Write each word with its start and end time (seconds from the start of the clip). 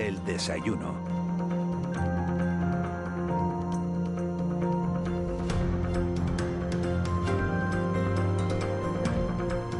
El 0.00 0.24
desayuno. 0.24 0.94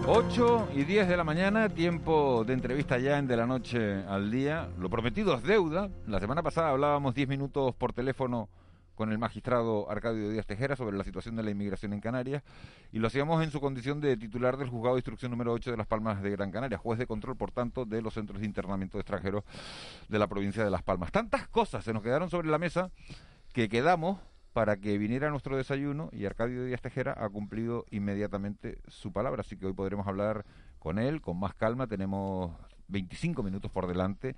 8 0.07 0.69
y 0.75 0.85
10 0.85 1.09
de 1.09 1.17
la 1.17 1.25
mañana, 1.25 1.71
tiempo 1.71 2.45
de 2.45 2.53
entrevista 2.53 2.99
ya 2.99 3.17
en 3.17 3.27
de 3.27 3.37
la 3.39 3.47
noche 3.47 4.03
al 4.07 4.31
día. 4.31 4.69
Lo 4.79 4.91
prometido 4.91 5.35
es 5.35 5.43
deuda. 5.43 5.89
La 6.07 6.21
semana 6.21 6.43
pasada 6.43 6.69
hablábamos 6.69 7.15
10 7.15 7.27
minutos 7.27 7.75
por 7.75 7.95
teléfono 7.95 8.51
con 9.01 9.13
el 9.13 9.19
magistrado 9.19 9.91
Arcadio 9.91 10.29
Díaz 10.29 10.45
Tejera 10.45 10.77
sobre 10.77 10.95
la 10.95 11.05
situación 11.05 11.35
de 11.35 11.43
la 11.43 11.51
inmigración 11.51 11.95
en 11.95 12.03
Canarias 12.03 12.43
y 12.93 12.99
lo 12.99 13.07
hacíamos 13.07 13.43
en 13.43 13.51
su 13.51 13.59
condición 13.59 13.99
de 13.99 14.15
titular 14.19 14.59
del 14.59 14.69
juzgado 14.69 14.97
de 14.97 14.99
instrucción 14.99 15.31
número 15.31 15.55
8 15.55 15.71
de 15.71 15.79
Las 15.79 15.87
Palmas 15.87 16.21
de 16.21 16.29
Gran 16.29 16.51
Canaria, 16.51 16.77
juez 16.77 16.99
de 16.99 17.07
control, 17.07 17.35
por 17.35 17.51
tanto, 17.51 17.87
de 17.87 18.03
los 18.03 18.13
centros 18.13 18.41
de 18.41 18.45
internamiento 18.45 18.99
de 18.99 19.01
extranjeros 19.01 19.45
de 20.11 20.19
la 20.19 20.27
provincia 20.27 20.63
de 20.63 20.69
Las 20.69 20.83
Palmas. 20.83 21.11
Tantas 21.13 21.49
cosas 21.49 21.83
se 21.83 21.95
nos 21.95 22.03
quedaron 22.03 22.29
sobre 22.29 22.51
la 22.51 22.59
mesa 22.59 22.91
que 23.55 23.71
quedamos 23.71 24.19
para 24.53 24.77
que 24.77 24.99
viniera 24.99 25.31
nuestro 25.31 25.57
desayuno 25.57 26.11
y 26.13 26.27
Arcadio 26.27 26.67
Díaz 26.67 26.83
Tejera 26.83 27.17
ha 27.19 27.31
cumplido 27.31 27.87
inmediatamente 27.91 28.83
su 28.87 29.15
palabra, 29.15 29.41
así 29.41 29.57
que 29.57 29.65
hoy 29.65 29.73
podremos 29.73 30.07
hablar 30.09 30.45
con 30.79 30.99
él 30.99 31.23
con 31.23 31.41
más 31.41 31.55
calma, 31.55 31.87
tenemos 31.87 32.53
25 32.89 33.43
minutos 33.43 33.71
por 33.71 33.87
delante. 33.87 34.37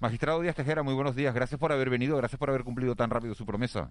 Magistrado 0.00 0.40
Díaz 0.40 0.56
Tejera, 0.56 0.82
muy 0.82 0.94
buenos 0.94 1.14
días, 1.14 1.34
gracias 1.34 1.60
por 1.60 1.72
haber 1.72 1.90
venido, 1.90 2.16
gracias 2.16 2.38
por 2.38 2.48
haber 2.48 2.64
cumplido 2.64 2.96
tan 2.96 3.10
rápido 3.10 3.34
su 3.34 3.44
promesa. 3.44 3.90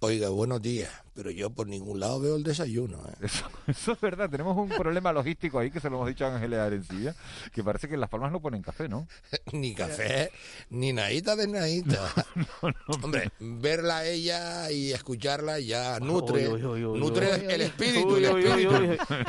Oiga, 0.00 0.28
buenos 0.28 0.62
días, 0.62 0.92
pero 1.12 1.32
yo 1.32 1.50
por 1.50 1.66
ningún 1.66 1.98
lado 1.98 2.20
veo 2.20 2.36
el 2.36 2.44
desayuno. 2.44 2.98
¿eh? 2.98 3.26
Eso, 3.66 3.92
es 3.92 4.00
verdad, 4.00 4.30
tenemos 4.30 4.56
un 4.56 4.68
problema 4.68 5.12
logístico 5.12 5.58
ahí 5.58 5.72
que 5.72 5.80
se 5.80 5.90
lo 5.90 5.96
hemos 5.96 6.06
dicho 6.06 6.24
a 6.24 6.36
Ángeles 6.36 6.60
Arencilla, 6.60 7.16
que 7.52 7.64
parece 7.64 7.88
que 7.88 7.94
en 7.94 8.00
Las 8.00 8.08
Palmas 8.08 8.30
no 8.30 8.40
ponen 8.40 8.62
café, 8.62 8.88
¿no? 8.88 9.08
ni 9.52 9.74
café, 9.74 10.30
ni 10.70 10.92
nadita 10.92 11.34
de 11.34 11.48
nadita. 11.48 12.12
Hombre, 13.02 13.32
verla 13.40 13.98
a 13.98 14.06
ella 14.06 14.70
y 14.70 14.92
escucharla 14.92 15.58
ya 15.58 15.98
nutre, 15.98 16.48
nutre 16.48 17.52
el 17.52 17.62
espíritu, 17.62 18.20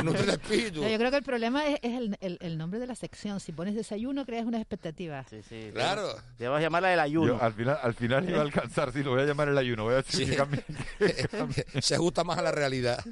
nutre 0.03 0.23
el 0.23 0.29
espíritu. 0.29 0.83
yo 0.83 0.97
creo 0.99 1.09
que 1.09 1.17
el 1.17 1.23
problema 1.23 1.65
es, 1.65 1.79
el, 1.81 2.37
el, 2.39 2.57
nombre 2.59 2.79
de 2.79 2.85
la 2.85 2.95
sección. 2.95 3.39
Si 3.39 3.53
pones 3.53 3.73
desayuno, 3.73 4.23
creas 4.23 4.45
una 4.45 4.59
expectativa. 4.59 5.25
Sí, 5.27 5.41
sí. 5.49 5.71
Claro. 5.73 6.13
Te 6.37 6.47
vas 6.47 6.59
a 6.59 6.61
llamarla 6.61 6.93
el 6.93 6.99
ayuno. 6.99 7.39
al 7.41 7.53
final, 7.53 7.79
al 7.81 7.95
final 7.95 8.29
iba 8.29 8.37
a 8.37 8.43
alcanzar, 8.43 8.93
sí, 8.93 9.01
lo 9.01 9.09
voy 9.09 9.21
a 9.21 9.25
llamar 9.25 9.49
el 9.49 9.57
ayuno. 9.57 9.85
Voy 9.85 9.93
a 9.93 9.97
decir 9.97 10.29
que 10.29 10.58
se 11.81 11.95
ajusta 11.95 12.23
más 12.23 12.37
a 12.37 12.41
la 12.41 12.51
realidad. 12.51 13.03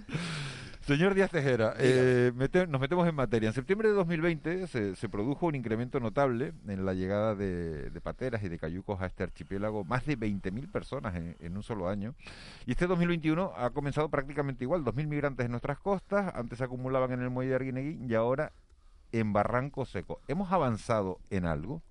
Señor 0.88 1.16
Díaz 1.16 1.30
Tejera, 1.30 1.76
eh, 1.80 2.32
nos 2.70 2.80
metemos 2.80 3.06
en 3.10 3.14
materia. 3.14 3.50
En 3.50 3.54
septiembre 3.54 3.90
de 3.90 3.96
2020 3.96 4.68
se, 4.68 5.10
produjo 5.10 5.48
un 5.48 5.56
incremento 5.56 6.00
notable 6.00 6.54
en 6.66 6.86
la 6.86 6.94
llegada 6.94 7.36
de, 7.36 7.92
pateras 8.02 8.42
y 8.44 8.48
de 8.48 8.58
cayucos 8.58 9.02
a 9.02 9.08
este 9.08 9.24
archipiélago, 9.24 9.84
más 9.84 10.06
de 10.06 10.18
20.000 10.18 10.72
personas 10.72 11.14
en, 11.18 11.58
un 11.58 11.62
solo 11.62 11.90
año. 11.90 12.16
Y 12.66 12.72
este 12.72 12.88
2021 12.88 13.52
ha 13.58 13.70
comenzado 13.72 14.08
prácticamente 14.08 14.64
igual, 14.64 14.86
2.000 14.86 15.08
migrantes 15.08 15.46
en 15.46 15.52
nuestras 15.52 15.78
costas, 15.78 16.34
antes 16.34 16.60
se 16.60 16.64
acumulaban 16.64 17.12
en 17.12 17.22
el 17.22 17.32
muelle 17.32 17.50
de 17.50 17.56
Arguineguín 17.56 18.10
y 18.10 18.14
ahora 18.14 18.54
en 19.12 19.34
Barranco 19.34 19.86
Seco. 19.86 20.22
¿Hemos 20.30 20.54
avanzado 20.54 21.20
en 21.30 21.48
algo? 21.48 21.82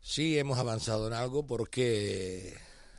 Sí, 0.00 0.38
hemos 0.38 0.58
avanzado 0.58 1.08
en 1.08 1.12
algo 1.12 1.46
porque 1.46 2.56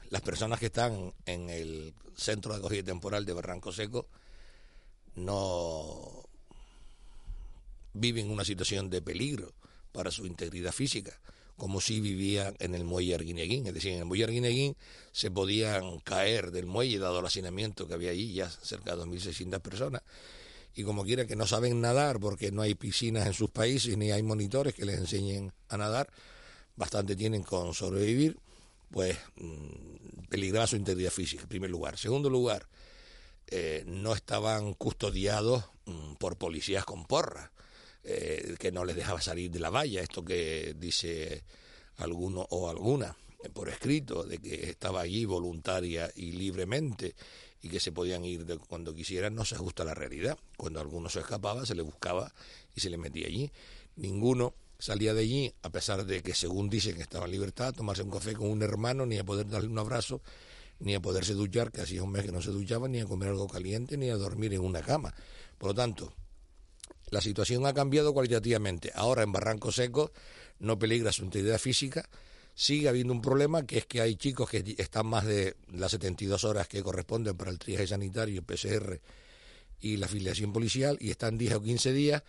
las 0.10 0.22
personas 0.22 0.60
que 0.60 0.68
están 0.68 1.14
en 1.26 1.50
el 1.50 1.94
centro 2.16 2.54
de 2.54 2.60
acogida 2.60 2.84
temporal 2.84 3.26
de 3.26 3.34
Barranco 3.34 3.72
Seco 3.72 4.08
no 5.16 6.24
viven 7.94 8.30
una 8.30 8.46
situación 8.46 8.90
de 8.90 9.02
peligro 9.02 9.54
para 9.92 10.12
su 10.12 10.26
integridad 10.26 10.72
física, 10.72 11.20
como 11.56 11.82
si 11.82 12.00
vivían 12.00 12.56
en 12.60 12.76
el 12.76 12.84
muelle 12.84 13.16
Arguineguín. 13.16 13.66
Es 13.66 13.74
decir, 13.74 13.94
en 13.94 14.00
el 14.00 14.06
muelle 14.06 14.26
Arguineguín 14.26 14.76
se 15.12 15.32
podían 15.32 16.00
caer 16.02 16.52
del 16.52 16.68
muelle, 16.68 17.00
dado 17.00 17.20
el 17.20 17.26
hacinamiento 17.26 17.88
que 17.88 17.96
había 17.96 18.12
allí, 18.12 18.34
ya 18.34 18.50
cerca 18.50 18.96
de 18.96 19.04
2.600 19.04 19.60
personas, 19.62 20.04
y 20.76 20.84
como 20.84 21.04
quiera 21.04 21.26
que 21.26 21.36
no 21.36 21.48
saben 21.48 21.82
nadar 21.82 22.20
porque 22.20 22.52
no 22.52 22.62
hay 22.62 22.76
piscinas 22.76 23.26
en 23.26 23.34
sus 23.34 23.50
países 23.50 23.98
ni 23.98 24.12
hay 24.12 24.22
monitores 24.22 24.76
que 24.76 24.86
les 24.86 25.00
enseñen 25.00 25.52
a 25.70 25.78
nadar, 25.78 26.08
bastante 26.76 27.16
tienen 27.16 27.42
con 27.42 27.74
sobrevivir 27.74 28.38
pues 28.92 29.18
mm, 29.36 30.28
peligraba 30.30 30.68
su 30.68 30.76
integridad 30.76 31.12
física, 31.12 31.44
en 31.44 31.50
primer 31.50 31.70
lugar. 31.70 31.98
Segundo 31.98 32.30
lugar, 32.30 32.68
eh, 33.48 33.84
no 33.88 34.14
estaban 34.14 34.74
custodiados 34.74 35.66
mm, 35.86 36.16
por 36.16 36.38
policías 36.38 36.86
con 36.86 37.06
porra, 37.06 37.52
eh, 38.04 38.56
que 38.60 38.72
no 38.72 38.86
les 38.86 38.96
dejaba 38.96 39.22
salir 39.22 39.52
de 39.52 39.60
la 39.60 39.70
valla, 39.70 40.02
esto 40.02 40.24
que 40.24 40.76
dice 40.78 41.44
alguno 41.98 42.48
o 42.50 42.70
alguna 42.70 43.18
eh, 43.44 43.50
por 43.50 43.70
escrito, 43.70 44.24
de 44.24 44.38
que 44.38 44.70
estaba 44.70 45.02
allí 45.02 45.26
voluntaria 45.26 46.12
y 46.16 46.32
libremente 46.32 47.16
y 47.62 47.70
que 47.70 47.80
se 47.80 47.92
podían 47.92 48.24
ir 48.24 48.46
cuando 48.68 48.94
quisieran, 48.94 49.36
no 49.36 49.46
se 49.46 49.56
ajusta 49.56 49.84
a 49.84 49.88
la 49.88 49.94
realidad. 49.94 50.38
Cuando 50.58 50.80
alguno 50.80 51.10
se 51.10 51.20
escapaba, 51.20 51.66
se 51.66 51.76
le 51.76 51.82
buscaba 51.82 52.34
y 52.76 52.82
se 52.82 52.90
le 52.90 52.98
metía 52.98 53.28
allí. 53.28 53.52
Ninguno 53.96 54.54
salía 54.80 55.14
de 55.14 55.22
allí, 55.22 55.54
a 55.64 55.70
pesar 55.70 56.06
de 56.06 56.22
que 56.22 56.34
según 56.34 56.70
dicen 56.70 57.00
estaba 57.02 57.26
en 57.26 57.32
libertad, 57.32 57.74
tomarse 57.74 58.04
un 58.04 58.12
café 58.12 58.34
con 58.34 58.50
un 58.50 58.62
hermano, 58.62 59.06
ni 59.06 59.18
a 59.18 59.24
poder 59.24 59.48
darle 59.48 59.70
un 59.70 59.80
abrazo, 59.80 60.22
ni 60.80 60.94
a 60.94 61.02
poderse 61.02 61.34
duchar, 61.34 61.72
que 61.72 61.82
hacía 61.82 62.04
un 62.04 62.12
mes 62.12 62.26
que 62.26 62.32
no 62.32 62.42
se 62.42 62.52
duchaba, 62.52 62.88
ni 62.88 63.00
a 63.00 63.06
comer 63.06 63.30
algo 63.30 63.48
caliente, 63.48 63.98
ni 63.98 64.10
a 64.10 64.16
dormir 64.16 64.54
en 64.54 64.62
una 64.62 64.82
cama. 64.82 65.14
Por 65.58 65.70
lo 65.70 65.76
tanto, 65.76 66.14
la 67.10 67.22
situación 67.22 67.66
ha 67.66 67.74
cambiado 67.74 68.14
cualitativamente. 68.14 68.92
Ahora 68.94 69.24
en 69.24 69.32
Barranco 69.32 69.72
Seco 69.72 70.12
no 70.60 70.78
peligra 70.78 71.12
su 71.12 71.24
integridad 71.24 71.58
física, 71.58 72.08
sigue 72.54 72.90
habiendo 72.90 73.14
un 73.14 73.22
problema 73.22 73.66
que 73.66 73.78
es 73.78 73.86
que 73.86 74.02
hay 74.02 74.16
chicos 74.16 74.50
que 74.50 74.76
están 74.78 75.06
más 75.06 75.26
de 75.26 75.56
las 75.72 75.92
72 75.92 76.44
horas 76.44 76.68
que 76.68 76.84
corresponden 76.84 77.38
para 77.38 77.52
el 77.52 77.60
triaje 77.60 77.88
sanitario, 77.88 78.44
PCR 78.44 79.00
y 79.80 79.98
la 79.98 80.08
afiliación 80.08 80.52
policial 80.52 80.98
y 81.00 81.12
están 81.12 81.38
10 81.38 81.54
o 81.54 81.62
15 81.62 81.94
días 81.94 82.24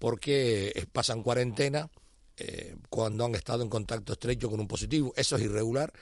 porque 0.00 0.72
eh, 0.74 0.86
pasan 0.90 1.22
cuarentena 1.22 1.90
eh, 2.38 2.74
cuando 2.88 3.26
han 3.26 3.34
estado 3.34 3.62
en 3.62 3.68
contacto 3.68 4.14
estrecho 4.14 4.50
con 4.50 4.58
un 4.58 4.66
positivo. 4.66 5.12
Eso 5.14 5.36
es 5.36 5.42
irregular. 5.42 5.92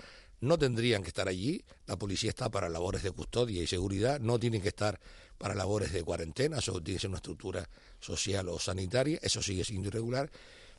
No 0.40 0.56
tendrían 0.56 1.02
que 1.02 1.08
estar 1.08 1.28
allí. 1.28 1.64
La 1.86 1.98
policía 1.98 2.30
está 2.30 2.48
para 2.48 2.68
labores 2.68 3.02
de 3.02 3.10
custodia 3.10 3.60
y 3.60 3.66
seguridad. 3.66 4.20
No 4.20 4.38
tienen 4.38 4.62
que 4.62 4.68
estar 4.68 5.00
para 5.36 5.56
labores 5.56 5.92
de 5.92 6.04
cuarentena. 6.04 6.58
Eso 6.58 6.80
tiene 6.80 6.96
que 6.96 7.00
ser 7.00 7.10
una 7.10 7.16
estructura 7.16 7.68
social 7.98 8.48
o 8.48 8.60
sanitaria. 8.60 9.18
Eso 9.20 9.42
sigue 9.42 9.64
siendo 9.64 9.88
irregular. 9.88 10.30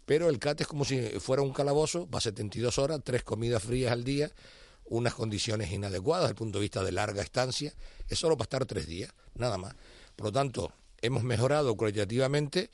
Pero 0.05 0.29
el 0.29 0.39
CAT 0.39 0.61
es 0.61 0.67
como 0.67 0.85
si 0.85 1.01
fuera 1.19 1.41
un 1.41 1.51
calabozo. 1.51 2.09
Va 2.09 2.21
72 2.21 2.77
horas, 2.77 3.01
tres 3.03 3.23
comidas 3.23 3.61
frías 3.61 3.91
al 3.91 4.05
día, 4.05 4.31
unas 4.85 5.13
condiciones 5.13 5.73
inadecuadas 5.73 6.23
desde 6.23 6.31
el 6.31 6.37
punto 6.37 6.59
de 6.59 6.63
vista 6.63 6.85
de 6.85 6.93
larga 6.93 7.21
estancia. 7.21 7.73
Es 8.07 8.17
solo 8.17 8.37
para 8.37 8.45
estar 8.45 8.65
tres 8.65 8.87
días, 8.87 9.11
nada 9.35 9.57
más. 9.57 9.75
Por 10.15 10.27
lo 10.27 10.31
tanto, 10.31 10.71
hemos 11.01 11.23
mejorado 11.23 11.75
cualitativamente 11.75 12.69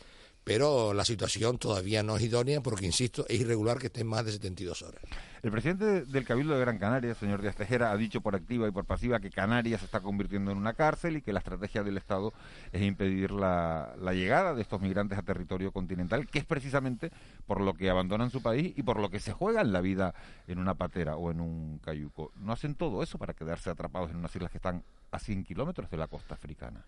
pero 0.46 0.94
la 0.94 1.04
situación 1.04 1.58
todavía 1.58 2.04
no 2.04 2.16
es 2.16 2.24
idónea 2.24 2.62
porque, 2.62 2.86
insisto, 2.86 3.26
es 3.28 3.42
irregular 3.42 3.80
que 3.80 3.88
estén 3.88 4.06
más 4.06 4.24
de 4.26 4.32
72 4.32 4.84
horas. 4.84 5.02
El 5.42 5.52
presidente 5.52 6.06
del 6.06 6.24
Cabildo 6.24 6.54
de 6.54 6.60
Gran 6.60 6.78
Canaria, 6.78 7.16
señor 7.16 7.42
Díaz 7.42 7.56
Tejera, 7.56 7.92
ha 7.92 7.98
dicho 7.98 8.22
por 8.22 8.36
activa 8.36 8.68
y 8.68 8.72
por 8.72 8.86
pasiva 8.86 9.20
que 9.20 9.32
Canarias 9.32 9.80
se 9.80 9.86
está 9.86 10.02
convirtiendo 10.02 10.52
en 10.52 10.58
una 10.58 10.74
cárcel 10.74 11.18
y 11.18 11.24
que 11.24 11.34
la 11.34 11.40
estrategia 11.40 11.82
del 11.82 11.98
Estado 11.98 12.32
es 12.72 12.84
impedir 12.84 13.32
la, 13.32 13.96
llegada 14.14 14.54
de 14.54 14.62
estos 14.62 14.82
migrantes 14.82 15.18
a 15.18 15.24
territorio 15.24 15.72
continental, 15.72 16.28
que 16.28 16.38
es 16.38 16.46
precisamente 16.46 17.12
por 17.48 17.60
lo 17.60 17.74
que 17.74 17.90
abandonan 17.90 18.30
su 18.30 18.44
país 18.44 18.72
y 18.78 18.84
por 18.84 19.00
lo 19.00 19.10
que 19.10 19.20
se 19.20 19.34
juegan 19.34 19.74
la 19.74 19.82
vida 19.82 20.14
en 20.48 20.60
una 20.60 20.76
patera 20.76 21.16
o 21.16 21.32
en 21.32 21.42
un 21.42 21.80
cayuco. 21.80 22.32
¿No 22.36 22.54
hacen 22.54 22.76
todo 22.76 23.02
eso 23.02 23.18
para 23.18 23.34
quedarse 23.34 23.72
atrapados 23.72 24.12
en 24.12 24.18
unas 24.18 24.36
islas 24.36 24.52
que 24.52 24.60
están 24.60 24.84
a 25.10 25.18
100 25.18 25.44
kilómetros 25.44 25.90
de 25.90 25.98
la 25.98 26.08
costa 26.08 26.36
africana? 26.36 26.86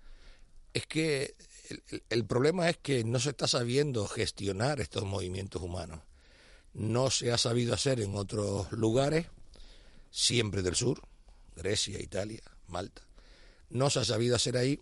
Es 0.78 0.86
que 0.86 1.36
el, 2.10 2.26
problema 2.26 2.70
es 2.70 2.78
que 2.78 3.04
no 3.04 3.20
se 3.20 3.32
está 3.32 3.48
sabiendo 3.48 4.08
gestionar 4.08 4.80
estos 4.80 5.04
movimientos 5.04 5.62
humanos. 5.62 6.02
No 6.74 7.10
se 7.10 7.32
ha 7.32 7.38
sabido 7.38 7.74
hacer 7.74 8.00
en 8.00 8.16
otros 8.16 8.72
lugares, 8.72 9.26
siempre 10.12 10.62
del 10.62 10.76
sur, 10.76 11.02
Grecia, 11.56 12.00
Italia, 12.00 12.42
Malta. 12.68 13.02
No 13.70 13.90
se 13.90 14.00
ha 14.00 14.06
sabido 14.06 14.36
hacer 14.36 14.56
ahí 14.56 14.80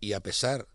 y 0.00 0.12
a 0.12 0.20
pesar 0.20 0.66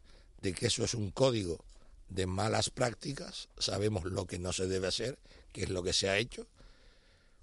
de 0.41 0.53
que 0.53 0.67
eso 0.67 0.85
es 0.85 0.93
un 0.93 1.11
código 1.11 1.63
de 2.07 2.25
malas 2.25 2.69
prácticas, 2.69 3.49
sabemos 3.57 4.05
lo 4.05 4.25
que 4.25 4.39
no 4.39 4.53
se 4.53 4.67
debe 4.67 4.87
hacer, 4.87 5.19
que 5.51 5.63
es 5.63 5.69
lo 5.69 5.83
que 5.83 5.93
se 5.93 6.09
ha 6.09 6.17
hecho, 6.17 6.47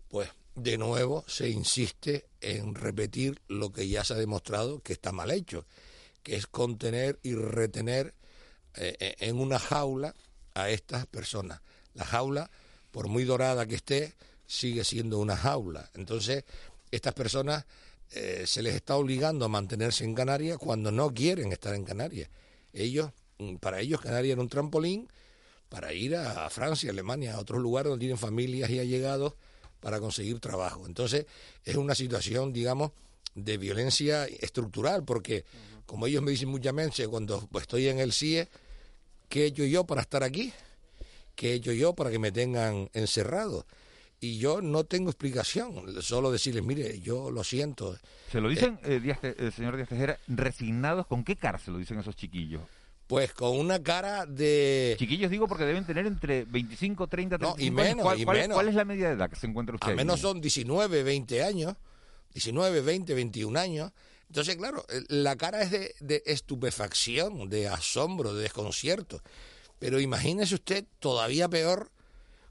pues 0.09 0.31
de 0.55 0.79
nuevo 0.79 1.25
se 1.29 1.51
insiste 1.51 2.27
en 2.41 2.75
repetir 2.75 3.41
lo 3.49 3.71
que 3.71 3.87
ya 3.87 4.03
se 4.03 4.15
ha 4.15 4.17
demostrado 4.17 4.81
que 4.81 4.95
está 4.95 5.13
mal 5.13 5.31
hecho 5.31 5.67
que 6.27 6.35
es 6.35 6.49
contener 6.49 7.21
y 7.23 7.37
retener 7.37 8.13
eh, 8.75 8.97
eh, 8.99 9.15
en 9.21 9.39
una 9.39 9.61
jaula 9.61 10.13
a 10.55 10.71
estas 10.71 11.07
personas. 11.07 11.61
La 11.95 12.05
jaula, 12.05 12.51
por 12.91 13.07
muy 13.07 13.23
dorada 13.23 13.65
que 13.65 13.77
esté, 13.77 14.13
sigue 14.45 14.83
siendo 14.83 15.21
una 15.21 15.37
jaula. 15.37 15.89
Entonces, 15.95 16.43
estas 16.91 17.15
personas 17.15 17.65
eh, 18.11 18.43
se 18.45 18.61
les 18.61 18.75
está 18.75 18.97
obligando 18.97 19.45
a 19.45 19.49
mantenerse 19.49 20.03
en 20.03 20.17
Canarias 20.17 20.59
cuando 20.59 20.91
no 20.91 21.15
quieren 21.15 21.53
estar 21.53 21.77
en 21.77 21.85
Canarias. 21.85 22.29
Ellos, 22.73 23.13
mm, 23.39 23.59
para 23.59 23.79
ellos 23.79 24.01
Canarias 24.01 24.33
era 24.33 24.43
un 24.43 24.49
trampolín 24.49 25.09
para 25.69 25.93
ir 25.93 26.17
a, 26.17 26.51
Francia, 26.51 26.91
Alemania, 26.91 27.37
a 27.37 27.39
otros 27.39 27.63
lugares 27.63 27.91
donde 27.91 28.01
tienen 28.01 28.19
familias 28.19 28.69
y 28.71 28.81
allegados 28.81 29.35
para 29.79 30.01
conseguir 30.01 30.41
trabajo. 30.41 30.87
Entonces, 30.87 31.27
es 31.65 31.77
una 31.77 31.95
situación, 31.95 32.53
digamos, 32.53 32.91
de 33.37 33.59
violencia 33.59 34.25
estructural, 34.25 35.05
porque, 35.05 35.45
como 35.85 36.07
ellos 36.07 36.23
me 36.23 36.33
dicen 36.33 36.49
muchas 36.49 36.75
veces, 36.75 37.07
cuando 37.07 37.49
estoy 37.61 37.87
en 37.87 38.01
el 38.01 38.13
CIE, 38.13 38.49
¿qué 39.29 39.45
he 39.45 39.47
hecho 39.47 39.65
yo 39.65 39.85
para 39.85 40.01
estar 40.01 40.25
aquí? 40.25 40.53
¿Qué 41.37 41.53
he 41.53 41.55
hecho 41.55 41.73
yo 41.73 41.95
para 41.95 42.11
que 42.11 42.19
me 42.19 42.33
tengan 42.33 42.89
encerrado? 42.95 43.67
Y 44.19 44.39
yo 44.39 44.63
no 44.63 44.85
tengo 44.85 45.11
explicación, 45.11 46.03
solo 46.03 46.33
decirles, 46.33 46.65
mire, 46.65 46.99
yo 47.01 47.31
lo 47.31 47.45
siento. 47.45 47.99
¿Se 48.33 48.41
lo 48.41 48.49
dicen, 48.49 48.79
eh, 48.83 49.01
eh, 49.23 49.51
señor 49.55 49.77
Díaz 49.77 49.91
Tejera, 49.91 50.19
resignados? 50.27 51.07
¿Con 51.07 51.23
qué 51.23 51.37
cara 51.37 51.59
se 51.59 51.71
lo 51.71 51.77
dicen 51.77 51.99
esos 51.99 52.17
chiquillos? 52.17 52.63
Pues 53.07 53.33
con 53.35 53.57
una 53.57 53.81
cara 53.83 54.25
de... 54.25 54.97
Chiquillos 54.99 55.31
digo 55.31 55.47
porque 55.47 55.65
deben 55.65 55.85
tener 55.85 56.07
entre 56.07 56.45
25, 56.45 57.07
30, 57.07 57.39
35 57.39 57.57
no, 57.57 57.65
y 57.65 57.71
menos, 57.71 58.03
¿Cuál, 58.03 58.21
y 58.21 58.25
cuál, 58.25 58.39
menos. 58.39 58.55
¿Cuál 58.55 58.69
es 58.69 58.75
la 58.75 58.85
media 58.85 59.09
de 59.09 59.15
edad 59.15 59.31
que 59.31 59.37
se 59.37 59.47
encuentra 59.47 59.75
usted? 59.77 59.91
Al 59.91 59.97
menos 59.97 60.19
son 60.19 60.41
19, 60.41 61.03
20 61.03 61.45
años, 61.45 61.77
19, 62.37 62.83
20, 62.83 63.15
21 63.15 63.59
años. 63.59 63.93
Entonces, 64.29 64.57
claro, 64.57 64.85
la 65.09 65.37
cara 65.37 65.63
es 65.63 65.71
de, 65.71 65.95
de 66.01 66.23
estupefacción, 66.27 67.49
de 67.49 67.67
asombro, 67.67 68.35
de 68.35 68.43
desconcierto. 68.43 69.23
Pero 69.79 70.01
imagínese 70.01 70.57
usted 70.57 70.85
todavía 70.99 71.49
peor 71.49 71.91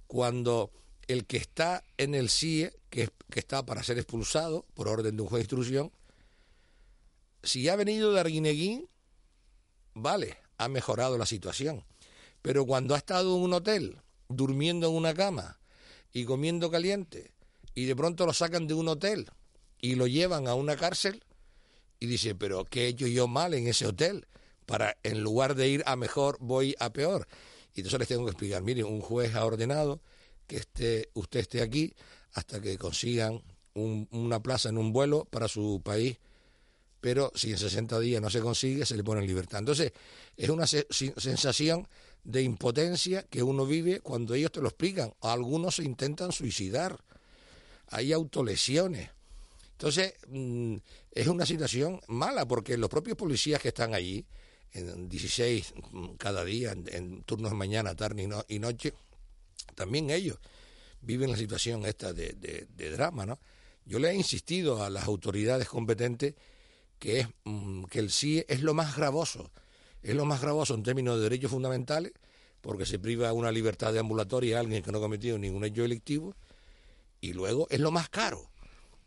cuando 0.07 0.71
el 1.07 1.25
que 1.25 1.37
está 1.37 1.83
en 1.97 2.15
el 2.15 2.31
CIE, 2.31 2.73
que, 2.89 3.09
que 3.29 3.39
está 3.39 3.63
para 3.63 3.83
ser 3.83 3.99
expulsado 3.99 4.65
por 4.73 4.87
orden 4.87 5.15
de 5.15 5.21
un 5.21 5.27
juez 5.27 5.41
de 5.41 5.43
instrucción, 5.43 5.91
si 7.43 7.69
ha 7.69 7.75
venido 7.75 8.11
de 8.11 8.21
Arguineguín, 8.21 8.89
vale, 9.93 10.39
ha 10.57 10.67
mejorado 10.67 11.19
la 11.19 11.27
situación. 11.27 11.83
Pero 12.41 12.65
cuando 12.65 12.95
ha 12.95 12.97
estado 12.97 13.37
en 13.37 13.43
un 13.43 13.53
hotel, 13.53 14.01
durmiendo 14.29 14.87
en 14.87 14.95
una 14.95 15.13
cama 15.13 15.59
y 16.11 16.25
comiendo 16.25 16.71
caliente, 16.71 17.33
y 17.75 17.85
de 17.85 17.95
pronto 17.95 18.25
lo 18.25 18.33
sacan 18.33 18.65
de 18.65 18.73
un 18.73 18.87
hotel 18.87 19.29
y 19.85 19.95
lo 19.95 20.07
llevan 20.07 20.47
a 20.47 20.55
una 20.55 20.75
cárcel, 20.75 21.23
y 21.99 22.07
dice, 22.07 22.35
pero 22.35 22.65
¿qué 22.65 22.85
he 22.85 22.87
hecho 22.87 23.07
yo 23.07 23.27
mal 23.27 23.53
en 23.53 23.67
ese 23.67 23.87
hotel? 23.87 24.27
Para, 24.65 24.97
en 25.03 25.21
lugar 25.21 25.55
de 25.55 25.67
ir 25.67 25.83
a 25.85 25.95
mejor, 25.95 26.37
voy 26.39 26.75
a 26.79 26.91
peor. 26.91 27.27
Y 27.73 27.81
entonces 27.81 27.99
les 27.99 28.07
tengo 28.07 28.25
que 28.25 28.31
explicar, 28.31 28.61
mire, 28.63 28.83
un 28.83 29.01
juez 29.01 29.35
ha 29.35 29.45
ordenado 29.45 30.01
que 30.47 30.57
esté, 30.57 31.09
usted 31.13 31.41
esté 31.41 31.61
aquí 31.61 31.93
hasta 32.33 32.61
que 32.61 32.77
consigan 32.77 33.41
una 33.73 34.41
plaza 34.41 34.69
en 34.69 34.77
un 34.77 34.93
vuelo 34.93 35.25
para 35.25 35.47
su 35.47 35.81
país 35.83 36.17
pero 37.05 37.31
si 37.35 37.51
en 37.51 37.59
60 37.59 37.99
días 37.99 38.19
no 38.19 38.31
se 38.31 38.41
consigue, 38.41 38.83
se 38.83 38.97
le 38.97 39.03
pone 39.03 39.21
en 39.21 39.27
libertad. 39.27 39.59
Entonces, 39.59 39.91
es 40.35 40.49
una 40.49 40.65
sensación 40.65 41.87
de 42.23 42.41
impotencia 42.41 43.21
que 43.29 43.43
uno 43.43 43.67
vive 43.67 43.99
cuando 43.99 44.33
ellos 44.33 44.51
te 44.51 44.59
lo 44.59 44.69
explican. 44.69 45.13
Algunos 45.21 45.75
se 45.75 45.83
intentan 45.83 46.31
suicidar, 46.31 46.99
hay 47.89 48.11
autolesiones. 48.11 49.11
Entonces, 49.75 50.13
mm, 50.27 50.77
es 51.11 51.27
una 51.27 51.45
situación 51.45 52.01
mala 52.07 52.47
porque 52.47 52.77
los 52.77 52.89
propios 52.89 53.17
policías 53.17 53.61
que 53.61 53.69
están 53.69 53.93
allí, 53.93 54.25
en 54.71 55.07
16 55.09 55.73
mm, 55.91 56.07
cada 56.15 56.43
día, 56.43 56.71
en, 56.71 57.23
turnos 57.23 57.51
de 57.51 57.57
mañana, 57.57 57.95
tarde 57.95 58.27
y, 58.47 58.59
noche, 58.59 58.93
también 59.75 60.09
ellos 60.09 60.39
viven 61.01 61.31
la 61.31 61.37
situación 61.37 61.85
esta 61.85 62.13
de, 62.13 62.33
de 62.33 62.89
drama, 62.89 63.25
¿no? 63.25 63.39
Yo 63.85 63.99
le 63.99 64.09
he 64.09 64.15
insistido 64.15 64.83
a 64.83 64.89
las 64.89 65.05
autoridades 65.05 65.67
competentes 65.67 66.33
que 66.99 67.19
es 67.19 67.27
mm, 67.43 67.83
que 67.85 67.99
el 67.99 68.09
sí 68.09 68.43
es 68.47 68.61
lo 68.61 68.73
más 68.73 68.95
gravoso, 68.95 69.51
es 70.01 70.15
lo 70.15 70.25
más 70.25 70.41
gravoso 70.41 70.73
en 70.73 70.83
términos 70.83 71.17
de 71.17 71.23
derechos 71.23 71.51
fundamentales, 71.51 72.13
porque 72.61 72.85
se 72.85 72.99
priva 72.99 73.31
una 73.33 73.51
libertad 73.51 73.93
de 73.93 73.99
ambulatoria 73.99 74.57
a 74.57 74.59
alguien 74.61 74.81
que 74.81 74.91
no 74.91 74.97
ha 74.97 75.01
cometido 75.01 75.37
ningún 75.37 75.65
hecho 75.65 75.83
delictivo, 75.83 76.35
y 77.21 77.33
luego 77.33 77.67
es 77.69 77.79
lo 77.79 77.91
más 77.91 78.09
caro, 78.09 78.49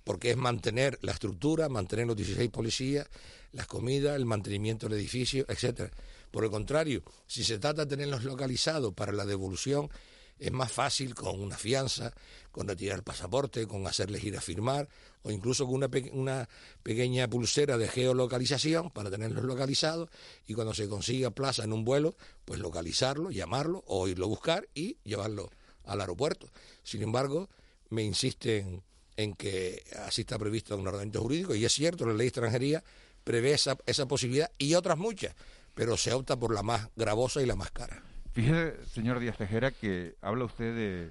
porque 0.09 0.31
es 0.31 0.39
mantener 0.39 0.99
la 1.03 1.13
estructura, 1.13 1.69
mantener 1.69 2.07
los 2.07 2.17
16 2.17 2.49
policías, 2.49 3.07
las 3.53 3.67
comidas, 3.67 4.17
el 4.17 4.25
mantenimiento 4.25 4.89
del 4.89 4.99
edificio, 4.99 5.45
etcétera. 5.47 5.91
Por 6.31 6.45
el 6.45 6.51
contrario, 6.51 7.03
si 7.27 7.45
se 7.45 7.59
trata 7.59 7.85
de 7.85 7.91
tenerlos 7.91 8.25
localizados 8.25 8.95
para 8.95 9.13
la 9.13 9.27
devolución, 9.27 9.91
es 10.39 10.51
más 10.51 10.73
fácil 10.73 11.15
con 11.15 11.39
una 11.39 11.59
fianza, 11.59 12.15
con 12.51 12.67
retirar 12.67 12.97
el 12.97 13.05
pasaporte, 13.05 13.67
con 13.67 13.87
hacerles 13.87 14.25
ir 14.25 14.35
a 14.39 14.41
firmar, 14.41 14.89
o 15.25 15.31
incluso 15.31 15.67
con 15.67 15.75
una, 15.75 16.49
pequeña 16.83 17.29
pulsera 17.29 17.77
de 17.77 17.87
geolocalización 17.87 18.89
para 18.89 19.11
tenerlos 19.11 19.45
localizados 19.45 20.09
y 20.47 20.55
cuando 20.55 20.73
se 20.73 20.89
consiga 20.89 21.33
plaza 21.33 21.65
en 21.65 21.75
un 21.75 21.85
vuelo, 21.85 22.17
pues 22.47 22.61
localizarlo, 22.61 23.31
llamarlo 23.31 23.85
o 23.87 24.09
irlo 24.09 24.25
a 24.25 24.29
buscar 24.29 24.69
y 24.73 24.97
llevarlo 25.05 25.51
al 25.85 26.01
aeropuerto. 26.01 26.49
Sin 26.83 27.03
embargo, 27.03 27.51
me 27.91 28.05
insisten 28.05 28.88
en 29.19 29.35
que 29.35 29.83
así 30.07 30.21
está 30.21 30.39
previsto 30.39 30.75
en 30.75 30.81
un 30.81 30.87
ordenamiento 30.87 31.21
jurídico 31.21 31.55
y 31.55 31.65
es 31.65 31.73
cierto, 31.73 32.07
la 32.07 32.13
ley 32.13 32.27
de 32.27 32.29
extranjería 32.29 32.85
prevé 33.25 33.53
esa, 33.53 33.77
esa 33.85 34.07
posibilidad 34.07 34.49
y 34.59 34.75
otras 34.75 34.97
muchas, 34.97 35.35
pero 35.75 35.97
se 35.97 36.13
opta 36.13 36.37
por 36.37 36.55
la 36.55 36.63
más 36.63 36.89
gravosa 36.95 37.43
y 37.43 37.47
la 37.47 37.57
más 37.57 37.73
cara. 37.73 38.01
Fíjese, 38.33 38.77
señor 38.87 39.19
Díaz 39.19 39.37
Tejera, 39.37 39.73
que 39.73 40.15
habla 40.23 40.45
usted 40.45 40.73
de, 40.73 41.11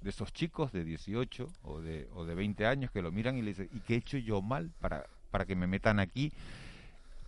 de 0.00 0.10
esos 0.10 0.32
chicos 0.32 0.72
de 0.72 0.84
18 0.84 1.52
o 1.64 1.80
de, 1.80 2.08
o 2.14 2.24
de 2.24 2.36
20 2.36 2.66
años 2.66 2.92
que 2.92 3.02
lo 3.02 3.10
miran 3.10 3.36
y 3.36 3.42
le 3.42 3.48
dicen, 3.48 3.68
¿y 3.72 3.80
qué 3.80 3.94
he 3.94 3.96
hecho 3.96 4.16
yo 4.16 4.40
mal 4.40 4.70
para, 4.78 5.04
para 5.32 5.44
que 5.44 5.56
me 5.56 5.66
metan 5.66 5.98
aquí? 5.98 6.32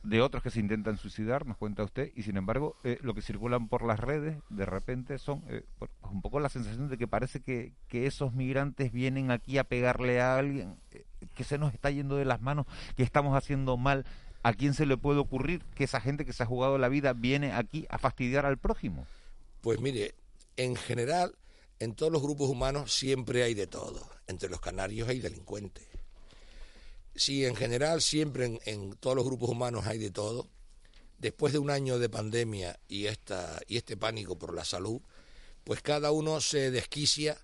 De 0.06 0.22
otros 0.22 0.40
que 0.40 0.50
se 0.50 0.60
intentan 0.60 0.98
suicidar, 0.98 1.46
nos 1.46 1.56
cuenta 1.56 1.82
usted, 1.82 2.12
y 2.14 2.22
sin 2.22 2.36
embargo, 2.36 2.76
eh, 2.84 2.96
lo 3.02 3.12
que 3.12 3.22
circulan 3.22 3.66
por 3.68 3.84
las 3.84 3.98
redes, 3.98 4.36
de 4.50 4.64
repente, 4.64 5.18
son 5.18 5.42
eh, 5.48 5.64
un 6.02 6.22
poco 6.22 6.38
la 6.38 6.48
sensación 6.48 6.88
de 6.88 6.96
que 6.96 7.08
parece 7.08 7.40
que, 7.40 7.72
esos 7.90 8.32
migrantes 8.32 8.92
vienen 8.92 9.32
aquí 9.32 9.58
a 9.58 9.64
pegarle 9.64 10.20
a 10.20 10.38
alguien, 10.38 10.76
eh, 10.92 11.04
que 11.34 11.42
se 11.42 11.58
nos 11.58 11.74
está 11.74 11.90
yendo 11.90 12.14
de 12.14 12.24
las 12.24 12.40
manos, 12.40 12.66
que 12.96 13.02
estamos 13.02 13.36
haciendo 13.36 13.76
mal. 13.76 14.06
¿A 14.44 14.52
quién 14.52 14.74
se 14.74 14.86
le 14.86 14.96
puede 14.96 15.18
ocurrir 15.18 15.64
que 15.74 15.82
esa 15.82 16.00
gente 16.00 16.24
que 16.24 16.32
se 16.32 16.44
ha 16.44 16.46
jugado 16.46 16.78
la 16.78 16.88
vida 16.88 17.12
viene 17.12 17.52
aquí 17.52 17.84
a 17.90 17.98
fastidiar 17.98 18.46
al 18.46 18.58
prójimo? 18.58 19.08
Pues 19.60 19.80
mire, 19.80 20.14
en 20.56 20.76
general, 20.76 21.34
en 21.80 21.96
todos 21.96 22.12
los 22.12 22.22
grupos 22.22 22.48
humanos 22.48 22.92
siempre 22.92 23.42
hay 23.42 23.54
de 23.54 23.66
todo. 23.66 24.08
Entre 24.28 24.48
los 24.48 24.60
canarios 24.60 25.08
hay 25.08 25.18
delincuentes. 25.18 25.84
Si 27.16 27.46
en 27.46 27.56
general 27.56 28.02
siempre 28.02 28.60
en, 28.64 28.92
todos 29.00 29.16
los 29.16 29.24
grupos 29.24 29.50
humanos 29.50 29.86
hay 29.86 29.98
de 29.98 30.10
todo, 30.10 30.48
después 31.18 31.52
de 31.52 31.58
un 31.58 31.70
año 31.70 31.98
de 31.98 32.10
pandemia 32.10 32.78
y, 32.88 33.06
esta, 33.06 33.60
y 33.66 33.78
este 33.78 33.96
pánico 33.96 34.38
por 34.38 34.54
la 34.54 34.64
salud, 34.64 35.00
pues 35.64 35.80
cada 35.80 36.12
uno 36.12 36.40
se 36.40 36.70
desquicia 36.70 37.38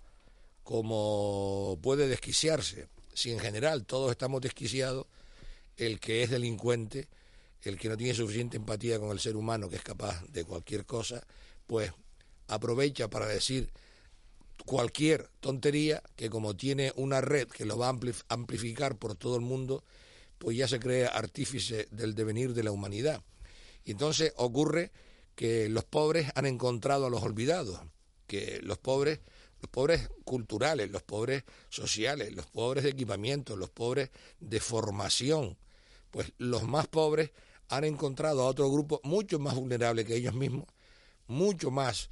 como 0.62 1.78
puede 1.82 2.06
desquiciarse. 2.06 2.88
Si 3.14 3.32
en 3.32 3.40
general 3.40 3.84
todos 3.84 4.10
estamos 4.10 4.42
desquiciados, 4.42 5.06
el 5.76 6.00
que 6.00 6.22
es 6.22 6.30
delincuente, 6.30 7.08
el 7.62 7.78
que 7.78 7.88
no 7.88 7.96
tiene 7.96 8.14
suficiente 8.14 8.58
empatía 8.58 8.98
con 8.98 9.10
el 9.10 9.20
ser 9.20 9.36
humano, 9.36 9.68
que 9.68 9.76
es 9.76 9.82
capaz 9.82 10.22
de 10.28 10.44
cualquier 10.44 10.84
cosa, 10.84 11.26
pues 11.66 11.92
aprovecha 12.46 13.08
para 13.08 13.26
decir 13.26 13.70
cualquier 14.64 15.28
tontería 15.40 16.02
que 16.16 16.30
como 16.30 16.56
tiene 16.56 16.92
una 16.96 17.20
red 17.20 17.48
que 17.48 17.64
lo 17.64 17.78
va 17.78 17.88
a 17.88 17.98
amplificar 18.28 18.96
por 18.96 19.14
todo 19.14 19.36
el 19.36 19.42
mundo, 19.42 19.84
pues 20.38 20.56
ya 20.56 20.68
se 20.68 20.80
crea 20.80 21.08
artífice 21.08 21.88
del 21.90 22.14
devenir 22.14 22.54
de 22.54 22.62
la 22.62 22.72
humanidad. 22.72 23.22
Y 23.84 23.92
entonces 23.92 24.32
ocurre 24.36 24.90
que 25.34 25.68
los 25.68 25.84
pobres 25.84 26.30
han 26.34 26.46
encontrado 26.46 27.06
a 27.06 27.10
los 27.10 27.22
olvidados, 27.22 27.80
que 28.26 28.60
los 28.62 28.78
pobres, 28.78 29.20
los 29.60 29.70
pobres 29.70 30.08
culturales, 30.24 30.90
los 30.90 31.02
pobres 31.02 31.44
sociales, 31.68 32.34
los 32.34 32.46
pobres 32.46 32.84
de 32.84 32.90
equipamiento, 32.90 33.56
los 33.56 33.70
pobres 33.70 34.10
de 34.40 34.60
formación, 34.60 35.56
pues 36.10 36.32
los 36.38 36.64
más 36.64 36.86
pobres 36.86 37.30
han 37.68 37.84
encontrado 37.84 38.42
a 38.42 38.46
otro 38.46 38.70
grupo 38.70 39.00
mucho 39.02 39.38
más 39.38 39.54
vulnerable 39.54 40.04
que 40.04 40.16
ellos 40.16 40.34
mismos, 40.34 40.66
mucho 41.26 41.70
más 41.70 42.10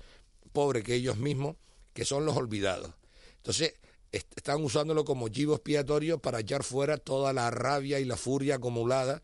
pobre 0.52 0.82
que 0.82 0.94
ellos 0.94 1.18
mismos, 1.18 1.56
que 1.92 2.04
son 2.04 2.24
los 2.24 2.36
olvidados. 2.36 2.92
Entonces, 3.36 3.74
están 4.12 4.62
usándolo 4.62 5.04
como 5.04 5.28
chivo 5.28 5.54
expiatorio 5.54 6.18
para 6.18 6.40
echar 6.40 6.64
fuera 6.64 6.98
toda 6.98 7.32
la 7.32 7.50
rabia 7.50 8.00
y 8.00 8.04
la 8.04 8.16
furia 8.16 8.56
acumulada 8.56 9.22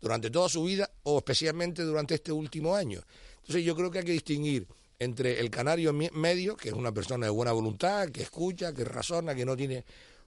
durante 0.00 0.30
toda 0.30 0.48
su 0.48 0.64
vida 0.64 0.90
o 1.04 1.18
especialmente 1.18 1.82
durante 1.82 2.14
este 2.14 2.32
último 2.32 2.74
año. 2.74 3.02
Entonces, 3.36 3.64
yo 3.64 3.76
creo 3.76 3.90
que 3.90 4.00
hay 4.00 4.04
que 4.04 4.12
distinguir 4.12 4.66
entre 4.98 5.40
el 5.40 5.50
canario 5.50 5.92
medio, 5.92 6.56
que 6.56 6.68
es 6.68 6.74
una 6.74 6.92
persona 6.92 7.26
de 7.26 7.30
buena 7.30 7.52
voluntad, 7.52 8.08
que 8.08 8.22
escucha, 8.22 8.72
que 8.72 8.84
razona, 8.84 9.34
que 9.34 9.44
no 9.44 9.56
tiene 9.56 9.84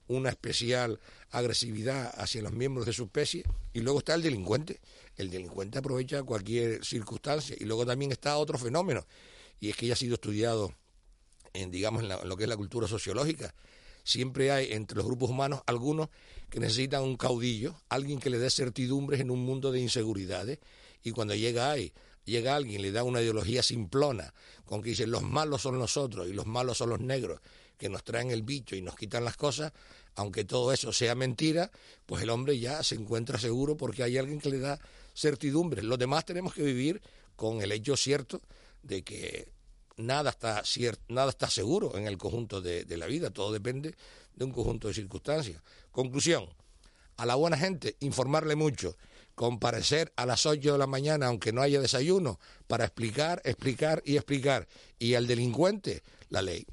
una 0.08 0.30
especial 0.30 1.00
agresividad 1.32 2.14
hacia 2.18 2.42
los 2.42 2.54
miembros 2.54 2.86
de 2.86 2.94
su 2.94 3.04
especie, 3.04 3.44
y 3.74 3.82
luego 3.82 4.00
está 4.00 4.14
el 4.14 4.22
delincuente. 4.22 4.80
El 5.16 5.30
delincuente 5.30 5.80
aprovecha 5.80 6.24
cualquier 6.24 6.84
circunstancia, 6.86 7.56
y 7.60 7.66
luego 7.66 7.86
también 7.86 8.12
está 8.12 8.38
otro 8.38 8.58
fenómeno, 8.58 9.06
y 9.60 9.70
es 9.70 9.76
que 9.76 9.88
ya 9.88 9.94
ha 9.94 9.98
sido 9.98 10.16
estudiado 10.16 10.74
en, 11.54 11.72
digamos, 11.72 12.04
en, 12.04 12.10
lo 12.28 12.38
que 12.38 12.44
es 12.44 12.50
la 12.50 12.58
cultura 12.58 12.88
sociológica. 12.88 13.54
Siempre 14.04 14.52
hay 14.52 14.72
entre 14.72 14.98
los 14.98 15.06
grupos 15.06 15.30
humanos 15.30 15.62
algunos 15.66 16.10
que 16.50 16.60
necesitan 16.60 17.04
un 17.04 17.18
caudillo, 17.18 17.76
alguien 17.90 18.20
que 18.20 18.30
le 18.30 18.40
dé 18.40 18.50
certidumbres 18.50 19.20
en 19.20 19.32
un 19.32 19.44
mundo 19.44 19.72
de 19.72 19.82
inseguridades, 19.82 20.60
y 21.04 21.12
cuando 21.12 21.36
llega 21.36 21.72
ahí 21.72 21.94
llega 22.28 22.56
alguien 22.56 22.82
le 22.82 22.92
da 22.92 23.04
una 23.04 23.22
ideología 23.22 23.64
simplona, 23.64 24.34
con 24.66 24.82
que 24.82 24.90
dice 24.90 25.08
los 25.08 25.24
malos 25.24 25.62
son 25.62 25.80
nosotros 25.80 26.28
y 26.28 26.34
los 26.34 26.46
malos 26.46 26.78
son 26.78 26.90
los 26.90 27.00
negros, 27.00 27.40
que 27.78 27.90
nos 27.90 28.04
traen 28.04 28.32
el 28.32 28.44
bicho 28.44 28.76
y 28.76 28.82
nos 28.82 28.96
quitan 28.96 29.24
las 29.24 29.38
cosas, 29.38 29.72
aunque 30.16 30.44
todo 30.44 30.74
eso 30.74 30.92
sea 30.92 31.16
mentira, 31.16 31.72
pues 32.06 32.24
el 32.24 32.30
hombre 32.30 32.60
ya 32.60 32.84
se 32.84 32.96
encuentra 32.96 33.40
seguro 33.40 33.78
porque 33.78 34.04
hay 34.04 34.18
alguien 34.18 34.40
que 34.40 34.50
le 34.50 34.60
da 34.60 34.80
certidumbre. 35.16 35.84
Los 35.84 36.00
demás 36.00 36.26
tenemos 36.26 36.54
que 36.54 36.64
vivir 36.64 37.02
con 37.36 37.62
el 37.62 37.72
hecho 37.72 37.96
cierto 37.96 38.42
de 38.84 39.04
que 39.04 39.48
nada 39.98 40.30
está, 40.30 40.64
nada 41.10 41.30
está 41.30 41.50
seguro 41.50 41.98
en 41.98 42.08
el 42.08 42.18
conjunto 42.18 42.62
de, 42.62 42.86
de 42.86 42.98
la 42.98 43.08
vida, 43.08 43.30
todo 43.32 43.52
depende 43.52 43.96
de 44.36 44.46
un 44.46 44.52
conjunto 44.52 44.88
de 44.88 44.94
circunstancias. 44.94 45.62
Conclusión, 45.92 46.48
a 47.18 47.26
la 47.26 47.36
buena 47.36 47.58
gente 47.58 47.98
informarle 48.00 48.56
mucho, 48.56 48.96
comparecer 49.36 50.12
a 50.16 50.26
las 50.26 50.46
8 50.46 50.74
de 50.74 50.78
la 50.78 50.88
mañana 50.88 51.28
aunque 51.28 51.52
no 51.52 51.62
haya 51.62 51.82
desayuno 51.82 52.40
para 52.68 52.86
explicar, 52.86 53.42
explicar 53.44 54.02
y 54.06 54.16
explicar. 54.16 54.68
Y 55.00 55.16
al 55.16 55.28
delincuente, 55.28 56.02
la 56.30 56.42
ley. 56.42 56.66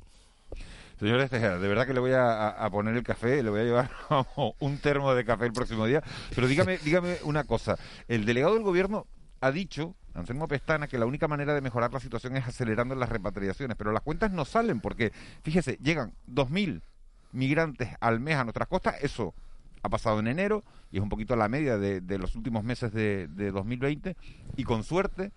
Señor 0.98 1.28
Tejera, 1.28 1.58
de 1.58 1.68
verdad 1.68 1.86
que 1.86 1.92
le 1.92 2.00
voy 2.00 2.12
a, 2.14 2.66
poner 2.70 2.96
el 2.96 3.02
café, 3.02 3.42
le 3.42 3.50
voy 3.50 3.60
a 3.60 3.64
llevar 3.64 3.90
un 4.60 4.78
termo 4.78 5.14
de 5.14 5.24
café 5.24 5.46
el 5.46 5.52
próximo 5.52 5.86
día. 5.86 6.02
Pero 6.34 6.46
dígame, 6.46 6.78
dígame 6.78 7.18
una 7.24 7.44
cosa. 7.44 7.76
El 8.08 8.24
delegado 8.24 8.54
del 8.54 8.62
gobierno 8.62 9.06
ha 9.40 9.50
dicho, 9.50 9.94
Anselmo 10.14 10.48
Pestana, 10.48 10.86
que 10.86 10.98
la 10.98 11.06
única 11.06 11.28
manera 11.28 11.54
de 11.54 11.60
mejorar 11.60 11.92
la 11.92 12.00
situación 12.00 12.36
es 12.36 12.46
acelerando 12.46 12.94
las 12.94 13.08
repatriaciones. 13.08 13.76
Pero 13.76 13.92
las 13.92 14.02
cuentas 14.02 14.30
no 14.30 14.44
salen 14.44 14.80
porque, 14.80 15.12
fíjese, 15.42 15.78
llegan 15.82 16.14
2.000 16.28 16.80
migrantes 17.32 17.90
al 18.00 18.20
mes 18.20 18.36
a 18.36 18.44
nuestras 18.44 18.68
costas. 18.68 18.96
Eso 19.02 19.34
ha 19.82 19.88
pasado 19.88 20.20
en 20.20 20.28
enero 20.28 20.62
y 20.90 20.98
es 20.98 21.02
un 21.02 21.08
poquito 21.08 21.36
la 21.36 21.48
media 21.48 21.76
de, 21.76 22.18
los 22.18 22.36
últimos 22.36 22.64
meses 22.64 22.92
de, 22.92 23.28
de 23.28 23.50
2020. 23.50 24.16
Y 24.56 24.64
con 24.64 24.84
suerte 24.84 25.32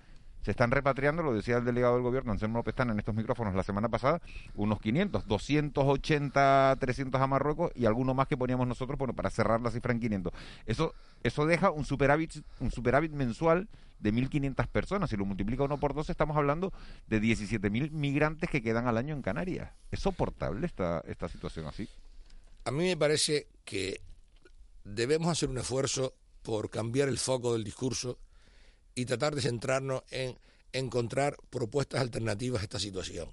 se 0.48 0.51
están 0.51 0.72
repatriando, 0.72 1.24
lo 1.24 1.34
decía 1.34 1.58
el 1.58 1.66
delegado 1.66 1.96
del 1.96 2.04
gobierno, 2.04 2.32
Anselmo 2.32 2.63
Pestana, 2.63 2.94
en 2.94 3.00
estos 3.00 3.13
micrófonos 3.13 3.54
la 3.54 3.63
semana 3.63 3.89
pasada, 3.89 4.22
unos 4.56 4.80
500, 4.80 5.27
280, 5.27 6.77
300 6.80 7.20
a 7.20 7.27
Marruecos 7.27 7.74
y 7.75 7.86
alguno 7.86 8.13
más 8.13 8.30
que 8.30 8.38
poníamos 8.38 8.66
nosotros 8.66 8.98
bueno, 8.98 9.13
para 9.13 9.30
cerrar 9.30 9.60
la 9.60 9.72
cifra 9.72 9.92
en 9.92 10.00
500. 10.00 10.32
Eso, 10.66 10.94
eso 11.22 11.46
deja 11.46 11.70
un 11.70 11.84
superávit, 11.84 12.46
un 12.62 12.72
superávit 12.72 13.12
mensual 13.12 13.68
de 14.00 14.13
1.500 14.13 14.68
personas. 14.68 15.10
Si 15.10 15.18
lo 15.18 15.25
multiplica 15.25 15.63
uno 15.63 15.82
por 15.82 15.94
dos, 15.94 16.10
estamos 16.10 16.38
hablando 16.38 16.72
de 17.08 17.22
17.000 17.22 17.92
migrantes 17.92 18.50
que 18.50 18.62
quedan 18.62 18.88
al 18.88 18.96
año 18.96 19.16
en 19.16 19.24
Canarias. 19.24 19.74
¿Es 19.92 20.00
soportable 20.00 20.66
esta, 20.66 21.04
esta 21.10 21.27
situación 21.27 21.66
así? 21.66 21.89
A 22.63 22.72
mí 22.72 22.86
me 22.86 22.96
parece 22.96 23.48
que 23.66 24.00
debemos 24.86 25.27
hacer 25.27 25.50
un 25.50 25.58
esfuerzo 25.58 26.13
por 26.42 26.70
cambiar 26.70 27.10
el 27.10 27.18
foco 27.18 27.51
del 27.51 27.66
discurso 27.66 28.18
y 28.98 29.06
tratar 29.06 29.36
de 29.36 29.42
centrarnos 29.42 30.01
en 30.10 30.36
encontrar 30.74 31.38
propuestas 31.51 32.01
alternativas 32.01 32.62
a 32.62 32.63
esta 32.63 32.80
situación. 32.80 33.30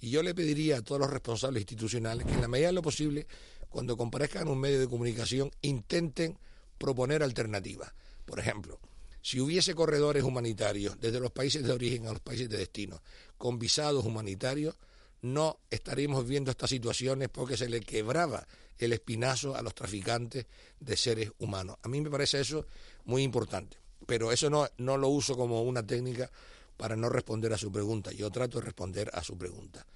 Y 0.00 0.08
yo 0.08 0.22
le 0.22 0.34
pediría 0.34 0.78
a 0.78 0.82
todos 0.82 0.98
los 0.98 1.10
responsables 1.10 1.60
institucionales 1.60 2.26
que 2.26 2.32
en 2.32 2.40
la 2.40 2.48
medida 2.48 2.68
de 2.68 2.72
lo 2.72 2.80
posible, 2.80 3.26
cuando 3.68 3.98
comparezcan 3.98 4.44
en 4.44 4.48
un 4.48 4.60
medio 4.60 4.80
de 4.80 4.88
comunicación, 4.88 5.50
intenten 5.60 6.38
proponer 6.78 7.22
alternativas. 7.22 7.92
Por 8.24 8.40
ejemplo, 8.40 8.80
si 9.20 9.40
hubiese 9.40 9.74
corredores 9.74 10.24
humanitarios 10.24 10.98
desde 10.98 11.20
los 11.20 11.32
países 11.32 11.62
de 11.62 11.72
origen 11.72 12.06
a 12.06 12.12
los 12.12 12.20
países 12.20 12.48
de 12.48 12.56
destino, 12.56 13.02
con 13.36 13.58
visados 13.58 14.06
humanitarios, 14.06 14.74
no 15.20 15.58
estaríamos 15.68 16.26
viendo 16.26 16.50
estas 16.50 16.70
situaciones 16.70 17.28
porque 17.28 17.58
se 17.58 17.68
le 17.68 17.80
quebraba 17.80 18.48
el 18.78 18.94
espinazo 18.94 19.54
a 19.54 19.60
los 19.60 19.74
traficantes 19.74 20.46
de 20.80 20.96
seres 20.96 21.30
humanos. 21.38 21.76
A 21.82 21.88
mí 21.88 22.00
me 22.00 22.08
parece 22.08 22.40
eso 22.40 22.66
muy 23.04 23.22
importante 23.22 23.83
pero 24.06 24.32
eso 24.32 24.50
no, 24.50 24.68
no 24.78 24.96
lo 24.96 25.08
uso 25.08 25.36
como 25.36 25.62
una 25.62 25.86
técnica 25.86 26.30
para 26.76 26.96
no 26.96 27.08
responder 27.08 27.52
a 27.52 27.58
su 27.58 27.70
pregunta. 27.70 28.12
Yo 28.12 28.30
trato 28.30 28.58
de 28.58 28.66
responder 28.66 29.10
a 29.14 29.22
su 29.22 29.36
pregunta. 29.38 29.86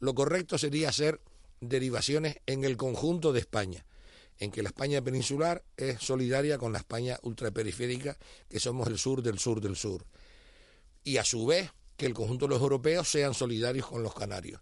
Lo 0.00 0.14
correcto 0.14 0.58
sería 0.58 0.88
hacer 0.88 1.20
derivaciones 1.60 2.38
en 2.46 2.64
el 2.64 2.76
conjunto 2.76 3.32
de 3.32 3.40
España, 3.40 3.86
en 4.38 4.50
que 4.50 4.62
la 4.62 4.70
España 4.70 5.02
peninsular 5.02 5.62
es 5.76 6.00
solidaria 6.00 6.58
con 6.58 6.72
la 6.72 6.78
España 6.78 7.18
ultraperiférica, 7.22 8.18
que 8.48 8.60
somos 8.60 8.88
el 8.88 8.98
sur 8.98 9.22
del 9.22 9.38
sur 9.38 9.60
del 9.60 9.76
sur. 9.76 10.04
Y 11.04 11.18
a 11.18 11.24
su 11.24 11.46
vez, 11.46 11.70
que 11.96 12.06
el 12.06 12.14
conjunto 12.14 12.46
de 12.46 12.50
los 12.50 12.62
europeos 12.62 13.08
sean 13.08 13.34
solidarios 13.34 13.86
con 13.86 14.02
los 14.02 14.14
canarios. 14.14 14.60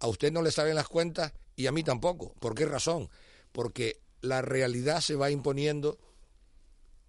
A 0.00 0.06
usted 0.06 0.32
no 0.32 0.42
le 0.42 0.50
saben 0.50 0.74
las 0.74 0.88
cuentas 0.88 1.32
y 1.56 1.66
a 1.66 1.72
mí 1.72 1.82
tampoco. 1.82 2.34
¿Por 2.40 2.54
qué 2.54 2.66
razón? 2.66 3.08
Porque 3.52 4.00
la 4.20 4.42
realidad 4.42 5.00
se 5.00 5.14
va 5.14 5.30
imponiendo 5.30 5.98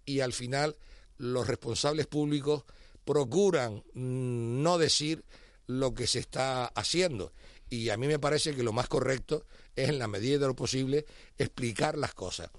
y 0.04 0.20
al 0.20 0.32
final 0.32 0.76
los 1.20 1.46
responsables 1.46 2.06
públicos 2.06 2.64
procuran 3.04 3.84
no 3.92 4.78
decir 4.78 5.24
lo 5.66 5.94
que 5.94 6.06
se 6.06 6.18
está 6.18 6.66
haciendo. 6.66 7.32
Y 7.68 7.90
a 7.90 7.96
mí 7.96 8.06
me 8.06 8.18
parece 8.18 8.56
que 8.56 8.62
lo 8.62 8.72
más 8.72 8.88
correcto 8.88 9.44
es, 9.76 9.90
en 9.90 9.98
la 9.98 10.08
medida 10.08 10.38
de 10.38 10.46
lo 10.46 10.56
posible, 10.56 11.04
explicar 11.36 11.98
las 11.98 12.14
cosas. 12.14 12.50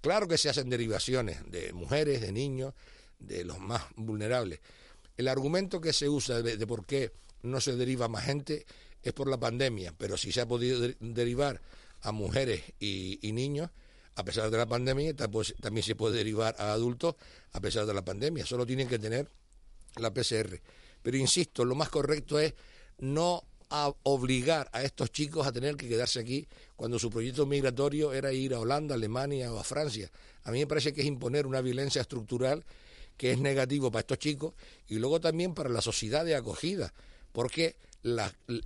Claro 0.00 0.28
que 0.28 0.38
se 0.38 0.48
hacen 0.48 0.70
derivaciones 0.70 1.38
de 1.50 1.72
mujeres, 1.72 2.20
de 2.20 2.30
niños, 2.30 2.74
de 3.18 3.44
los 3.44 3.58
más 3.58 3.82
vulnerables. 3.96 4.60
El 5.16 5.28
argumento 5.28 5.80
que 5.80 5.92
se 5.92 6.08
usa 6.08 6.40
de, 6.40 6.66
por 6.66 6.86
qué 6.86 7.12
no 7.42 7.60
se 7.60 7.74
deriva 7.74 8.08
más 8.08 8.24
gente 8.24 8.64
es 9.02 9.12
por 9.12 9.28
la 9.28 9.38
pandemia, 9.38 9.92
pero 9.98 10.16
si 10.16 10.30
se 10.30 10.40
ha 10.40 10.46
podido 10.46 10.88
derivar 11.00 11.60
a 12.00 12.12
mujeres 12.12 12.62
y 12.78 13.30
niños, 13.32 13.70
a 14.16 14.24
pesar 14.24 14.50
de 14.50 14.56
la 14.56 14.66
pandemia, 14.66 15.14
también 15.14 15.82
se 15.82 15.96
puede 15.96 16.16
derivar 16.16 16.54
a 16.58 16.72
adultos 16.72 17.16
a 17.52 17.60
pesar 17.60 17.86
de 17.86 17.94
la 17.94 18.04
pandemia. 18.04 18.46
Solo 18.46 18.64
tienen 18.64 18.88
que 18.88 18.98
tener 18.98 19.28
la 19.96 20.12
PCR. 20.12 20.60
Pero 21.02 21.16
insisto, 21.16 21.64
lo 21.64 21.74
más 21.74 21.88
correcto 21.88 22.38
es 22.38 22.54
no 22.98 23.44
obligar 24.04 24.68
a 24.72 24.82
estos 24.82 25.10
chicos 25.10 25.46
a 25.46 25.52
tener 25.52 25.76
que 25.76 25.88
quedarse 25.88 26.20
aquí 26.20 26.46
cuando 26.76 26.98
su 26.98 27.10
proyecto 27.10 27.44
migratorio 27.44 28.12
era 28.12 28.32
ir 28.32 28.54
a 28.54 28.60
Holanda, 28.60 28.94
Alemania 28.94 29.52
o 29.52 29.58
a 29.58 29.64
Francia. 29.64 30.10
A 30.44 30.52
mí 30.52 30.60
me 30.60 30.66
parece 30.66 30.92
que 30.92 31.00
es 31.00 31.06
imponer 31.06 31.46
una 31.46 31.60
violencia 31.60 32.00
estructural 32.00 32.64
que 33.16 33.32
es 33.32 33.38
negativo 33.38 33.90
para 33.90 34.00
estos 34.00 34.18
chicos 34.18 34.54
y 34.86 34.96
luego 34.96 35.20
también 35.20 35.54
para 35.54 35.68
la 35.70 35.80
sociedad 35.80 36.24
de 36.24 36.34
acogida, 36.34 36.92
porque 37.32 37.76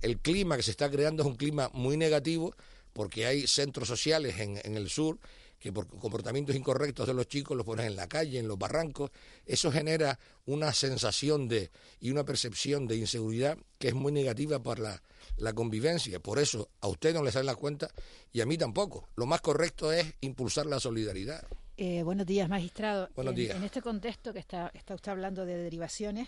el 0.01 0.19
clima 0.19 0.57
que 0.57 0.63
se 0.63 0.71
está 0.71 0.91
creando 0.91 1.23
es 1.23 1.27
un 1.27 1.35
clima 1.35 1.69
muy 1.73 1.97
negativo 1.97 2.53
porque 2.93 3.25
hay 3.25 3.47
centros 3.47 3.87
sociales 3.87 4.39
en, 4.39 4.59
en 4.63 4.75
el 4.75 4.89
sur 4.89 5.17
que 5.59 5.73
por 5.73 5.87
comportamientos 5.87 6.55
incorrectos 6.55 7.05
de 7.05 7.13
los 7.13 7.27
chicos 7.27 7.55
los 7.55 7.65
ponen 7.65 7.87
en 7.87 7.95
la 7.95 8.07
calle, 8.07 8.39
en 8.39 8.47
los 8.47 8.57
barrancos, 8.57 9.11
eso 9.45 9.71
genera 9.71 10.17
una 10.45 10.73
sensación 10.73 11.47
de 11.47 11.69
y 11.99 12.11
una 12.11 12.23
percepción 12.23 12.87
de 12.87 12.95
inseguridad 12.95 13.57
que 13.77 13.89
es 13.89 13.93
muy 13.93 14.11
negativa 14.11 14.63
para 14.63 14.81
la, 14.81 15.03
la 15.37 15.53
convivencia. 15.53 16.19
Por 16.19 16.39
eso 16.39 16.69
a 16.81 16.87
usted 16.87 17.13
no 17.13 17.23
le 17.23 17.31
sale 17.31 17.45
la 17.45 17.55
cuenta 17.55 17.89
y 18.31 18.41
a 18.41 18.45
mí 18.45 18.57
tampoco. 18.57 19.09
Lo 19.15 19.25
más 19.25 19.41
correcto 19.41 19.91
es 19.91 20.13
impulsar 20.21 20.65
la 20.65 20.79
solidaridad. 20.79 21.43
Eh, 21.77 22.03
buenos 22.03 22.25
días, 22.25 22.49
magistrado. 22.49 23.09
Buenos 23.15 23.35
días. 23.35 23.55
En 23.55 23.63
este 23.63 23.81
contexto 23.81 24.33
que 24.33 24.39
está, 24.39 24.71
está 24.73 24.95
usted 24.95 25.11
hablando 25.11 25.45
de 25.45 25.57
derivaciones, 25.57 26.27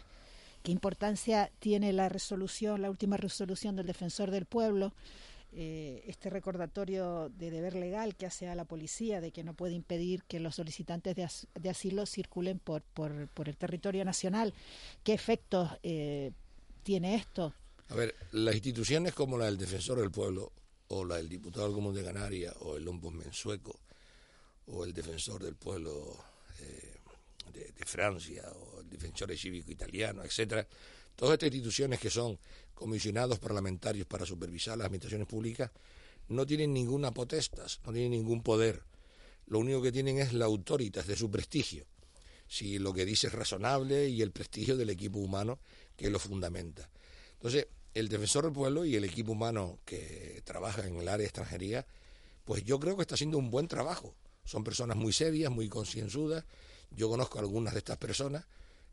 ¿qué 0.64 0.72
importancia 0.72 1.52
tiene 1.60 1.92
la 1.92 2.08
resolución, 2.08 2.82
la 2.82 2.90
última 2.90 3.18
resolución 3.18 3.76
del 3.76 3.86
defensor 3.86 4.32
del 4.32 4.46
pueblo? 4.46 4.94
Eh, 5.54 6.04
este 6.08 6.30
recordatorio 6.30 7.28
de 7.28 7.52
deber 7.52 7.76
legal 7.76 8.16
que 8.16 8.26
hace 8.26 8.48
a 8.48 8.56
la 8.56 8.64
policía 8.64 9.20
de 9.20 9.34
que 9.34 9.44
no 9.44 9.54
puede 9.54 9.74
impedir 9.74 10.24
que 10.24 10.40
los 10.40 10.56
solicitantes 10.56 11.14
de, 11.14 11.70
asilo 11.70 12.06
circulen 12.06 12.58
por, 12.58 12.82
por, 12.84 13.50
el 13.50 13.58
territorio 13.58 14.06
nacional. 14.06 14.54
¿Qué 15.04 15.12
efectos 15.12 15.70
eh, 15.84 16.32
tiene 16.84 17.16
esto? 17.16 17.54
A 17.90 17.96
ver, 17.96 18.16
las 18.32 18.56
instituciones 18.56 19.14
como 19.14 19.38
la 19.38 19.46
del 19.46 19.58
Defensor 19.58 20.00
del 20.00 20.10
Pueblo 20.10 20.54
o 20.88 21.04
la 21.04 21.18
del 21.18 21.28
Diputado 21.28 21.74
Común 21.74 21.94
de 21.94 22.06
Canarias 22.06 22.56
o 22.62 22.78
el 22.78 22.88
Ombudsman 22.88 23.34
sueco 23.34 23.78
o 24.68 24.86
el 24.86 24.94
Defensor 24.94 25.44
del 25.44 25.56
Pueblo 25.56 26.16
eh, 26.62 26.96
de, 27.52 27.74
de, 27.74 27.86
Francia 27.86 28.50
o 28.54 28.80
el 28.80 28.90
Defensor 28.90 29.36
Cívico 29.36 29.70
italiano, 29.70 30.24
etcétera, 30.24 30.66
todas 31.16 31.34
estas 31.34 31.48
instituciones 31.48 32.00
que 32.00 32.10
son 32.10 32.40
comisionados 32.74 33.40
parlamentarios 33.40 34.08
para 34.08 34.26
supervisar 34.26 34.78
las 34.78 34.86
administraciones 34.86 35.28
públicas, 35.28 35.72
no 36.30 36.46
tienen 36.46 36.74
ninguna 36.74 37.14
potestas, 37.14 37.80
no 37.86 37.92
tienen 37.92 38.12
ningún 38.12 38.42
poder. 38.42 38.84
Lo 39.46 39.60
único 39.60 39.82
que 39.82 39.92
tienen 39.92 40.18
es 40.18 40.34
la 40.34 40.46
autoritas 40.46 41.06
de 41.06 41.16
su 41.16 41.30
prestigio, 41.30 41.86
si 42.48 42.80
lo 42.80 42.94
que 42.94 43.06
dice 43.06 43.28
es 43.28 43.34
razonable 43.34 44.10
y 44.10 44.22
el 44.22 44.32
prestigio 44.32 44.78
del 44.78 44.90
equipo 44.90 45.20
humano 45.20 45.60
que 45.96 46.10
lo 46.10 46.20
fundamenta. 46.20 46.90
Entonces, 47.34 47.68
el 47.94 48.08
defensor 48.08 48.46
del 48.46 48.54
pueblo 48.54 48.86
y 48.86 48.96
el 48.96 49.04
equipo 49.04 49.34
humano 49.34 49.80
que 49.86 50.42
trabaja 50.46 50.88
en 50.88 50.96
el 50.96 51.08
área 51.08 51.18
de 51.18 51.26
extranjería, 51.26 51.86
pues 52.46 52.64
yo 52.64 52.80
creo 52.80 52.96
que 52.96 53.02
está 53.02 53.16
haciendo 53.16 53.38
un 53.38 53.52
buen 53.52 53.68
trabajo. 53.68 54.16
Son 54.46 54.64
personas 54.64 54.98
muy 54.98 55.14
serias, 55.14 55.52
muy 55.52 55.70
concienzudas. 55.70 56.46
Yo 56.92 57.10
conozco 57.10 57.38
a 57.38 57.42
algunas 57.42 57.74
de 57.74 57.80
estas 57.80 57.98
personas 57.98 58.46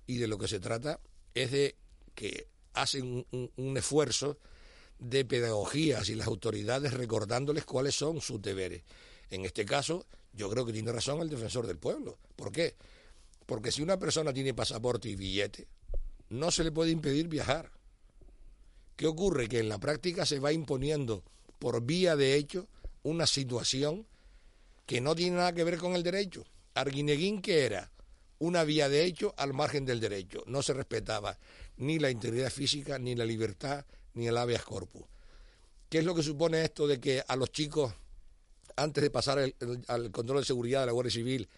y 0.06 0.16
de 0.16 0.26
lo 0.26 0.38
que 0.38 0.48
se 0.48 0.60
trata 0.60 1.00
es 1.34 1.50
de 1.52 1.76
que 2.18 2.48
hacen 2.74 3.24
un, 3.30 3.76
esfuerzo 3.76 4.38
de 4.98 5.24
pedagogía 5.24 6.00
y 6.04 6.16
las 6.16 6.26
autoridades 6.26 6.92
recordándoles 6.94 7.64
cuáles 7.64 7.94
son 7.94 8.20
sus 8.20 8.42
deberes. 8.42 8.82
En 9.30 9.44
este 9.44 9.64
caso, 9.64 10.04
yo 10.32 10.50
creo 10.50 10.66
que 10.66 10.72
tiene 10.72 10.90
razón 10.90 11.20
el 11.20 11.30
defensor 11.30 11.68
del 11.68 11.78
pueblo. 11.78 12.18
¿Por 12.34 12.50
qué? 12.50 12.74
Porque 13.46 13.70
si 13.70 13.82
una 13.82 14.00
persona 14.00 14.32
tiene 14.32 14.52
pasaporte 14.52 15.08
y 15.08 15.14
billete, 15.14 15.68
no 16.28 16.50
se 16.50 16.64
le 16.64 16.72
puede 16.72 16.90
impedir 16.90 17.28
viajar. 17.28 17.70
¿Qué 18.96 19.06
ocurre? 19.06 19.46
Que 19.48 19.60
en 19.60 19.68
la 19.68 19.78
práctica 19.78 20.26
se 20.26 20.40
va 20.40 20.52
imponiendo 20.52 21.22
por 21.60 21.82
vía 21.82 22.16
de 22.16 22.34
hecho 22.34 22.66
una 23.04 23.28
situación 23.28 24.08
que 24.86 25.00
no 25.00 25.14
tiene 25.14 25.36
nada 25.36 25.52
que 25.52 25.62
ver 25.62 25.78
con 25.78 25.94
el 25.94 26.02
derecho. 26.02 26.44
Arguineguín, 26.74 27.42
¿qué 27.42 27.64
era? 27.64 27.92
Una 28.40 28.64
vía 28.64 28.88
de 28.88 29.04
hecho 29.04 29.34
al 29.36 29.54
margen 29.54 29.84
del 29.84 30.00
derecho. 30.00 30.42
No 30.46 30.62
se 30.62 30.74
respetaba 30.74 31.38
ni 31.78 31.98
la 31.98 32.10
integridad 32.10 32.50
física, 32.50 32.98
ni 32.98 33.14
la 33.14 33.24
libertad, 33.24 33.84
ni 34.14 34.28
el 34.28 34.36
habeas 34.36 34.64
corpus. 34.64 35.04
¿Qué 35.88 35.98
es 35.98 36.04
lo 36.04 36.14
que 36.14 36.22
supone 36.22 36.62
esto 36.62 36.86
de 36.86 37.00
que 37.00 37.22
a 37.26 37.36
los 37.36 37.50
chicos, 37.50 37.94
antes 38.76 39.02
de 39.02 39.10
pasar 39.10 39.38
al 39.86 40.10
control 40.10 40.40
de 40.40 40.46
seguridad 40.46 40.80
de 40.80 40.86
la 40.86 40.92
Guardia 40.92 41.12
Civil, 41.12 41.48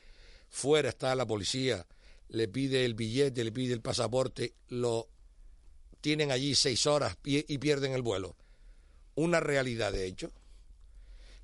fuera 0.48 0.88
está 0.88 1.14
la 1.14 1.26
policía, 1.26 1.86
le 2.28 2.48
pide 2.48 2.84
el 2.84 2.94
billete, 2.94 3.42
le 3.42 3.50
pide 3.52 3.74
el 3.74 3.80
pasaporte, 3.80 4.54
lo 4.68 5.08
tienen 6.00 6.30
allí 6.30 6.54
seis 6.54 6.86
horas 6.86 7.16
y 7.24 7.58
pierden 7.58 7.92
el 7.92 8.02
vuelo? 8.02 8.36
Una 9.16 9.40
realidad 9.40 9.92
de 9.92 10.06
hecho. 10.06 10.30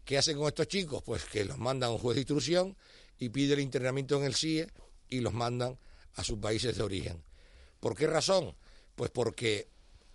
¿Qué 0.04 0.16
hacen 0.16 0.36
con 0.36 0.46
estos 0.46 0.68
chicos? 0.68 1.02
Pues 1.02 1.24
que 1.24 1.44
los 1.44 1.58
mandan 1.58 1.90
a 1.90 1.92
un 1.92 1.98
juez 1.98 2.14
de 2.14 2.20
instrucción 2.20 2.76
y 3.18 3.30
pide 3.30 3.54
el 3.54 3.60
internamiento 3.60 4.16
en 4.16 4.24
el 4.24 4.36
CIE 4.36 4.68
y 5.08 5.20
los 5.20 5.34
mandan 5.34 5.76
a 6.14 6.22
sus 6.22 6.38
países 6.38 6.76
de 6.76 6.82
origen. 6.84 7.22
¿Por 7.80 7.96
qué 7.96 8.06
razón? 8.06 8.54
Pues 8.96 9.10
porque 9.10 9.68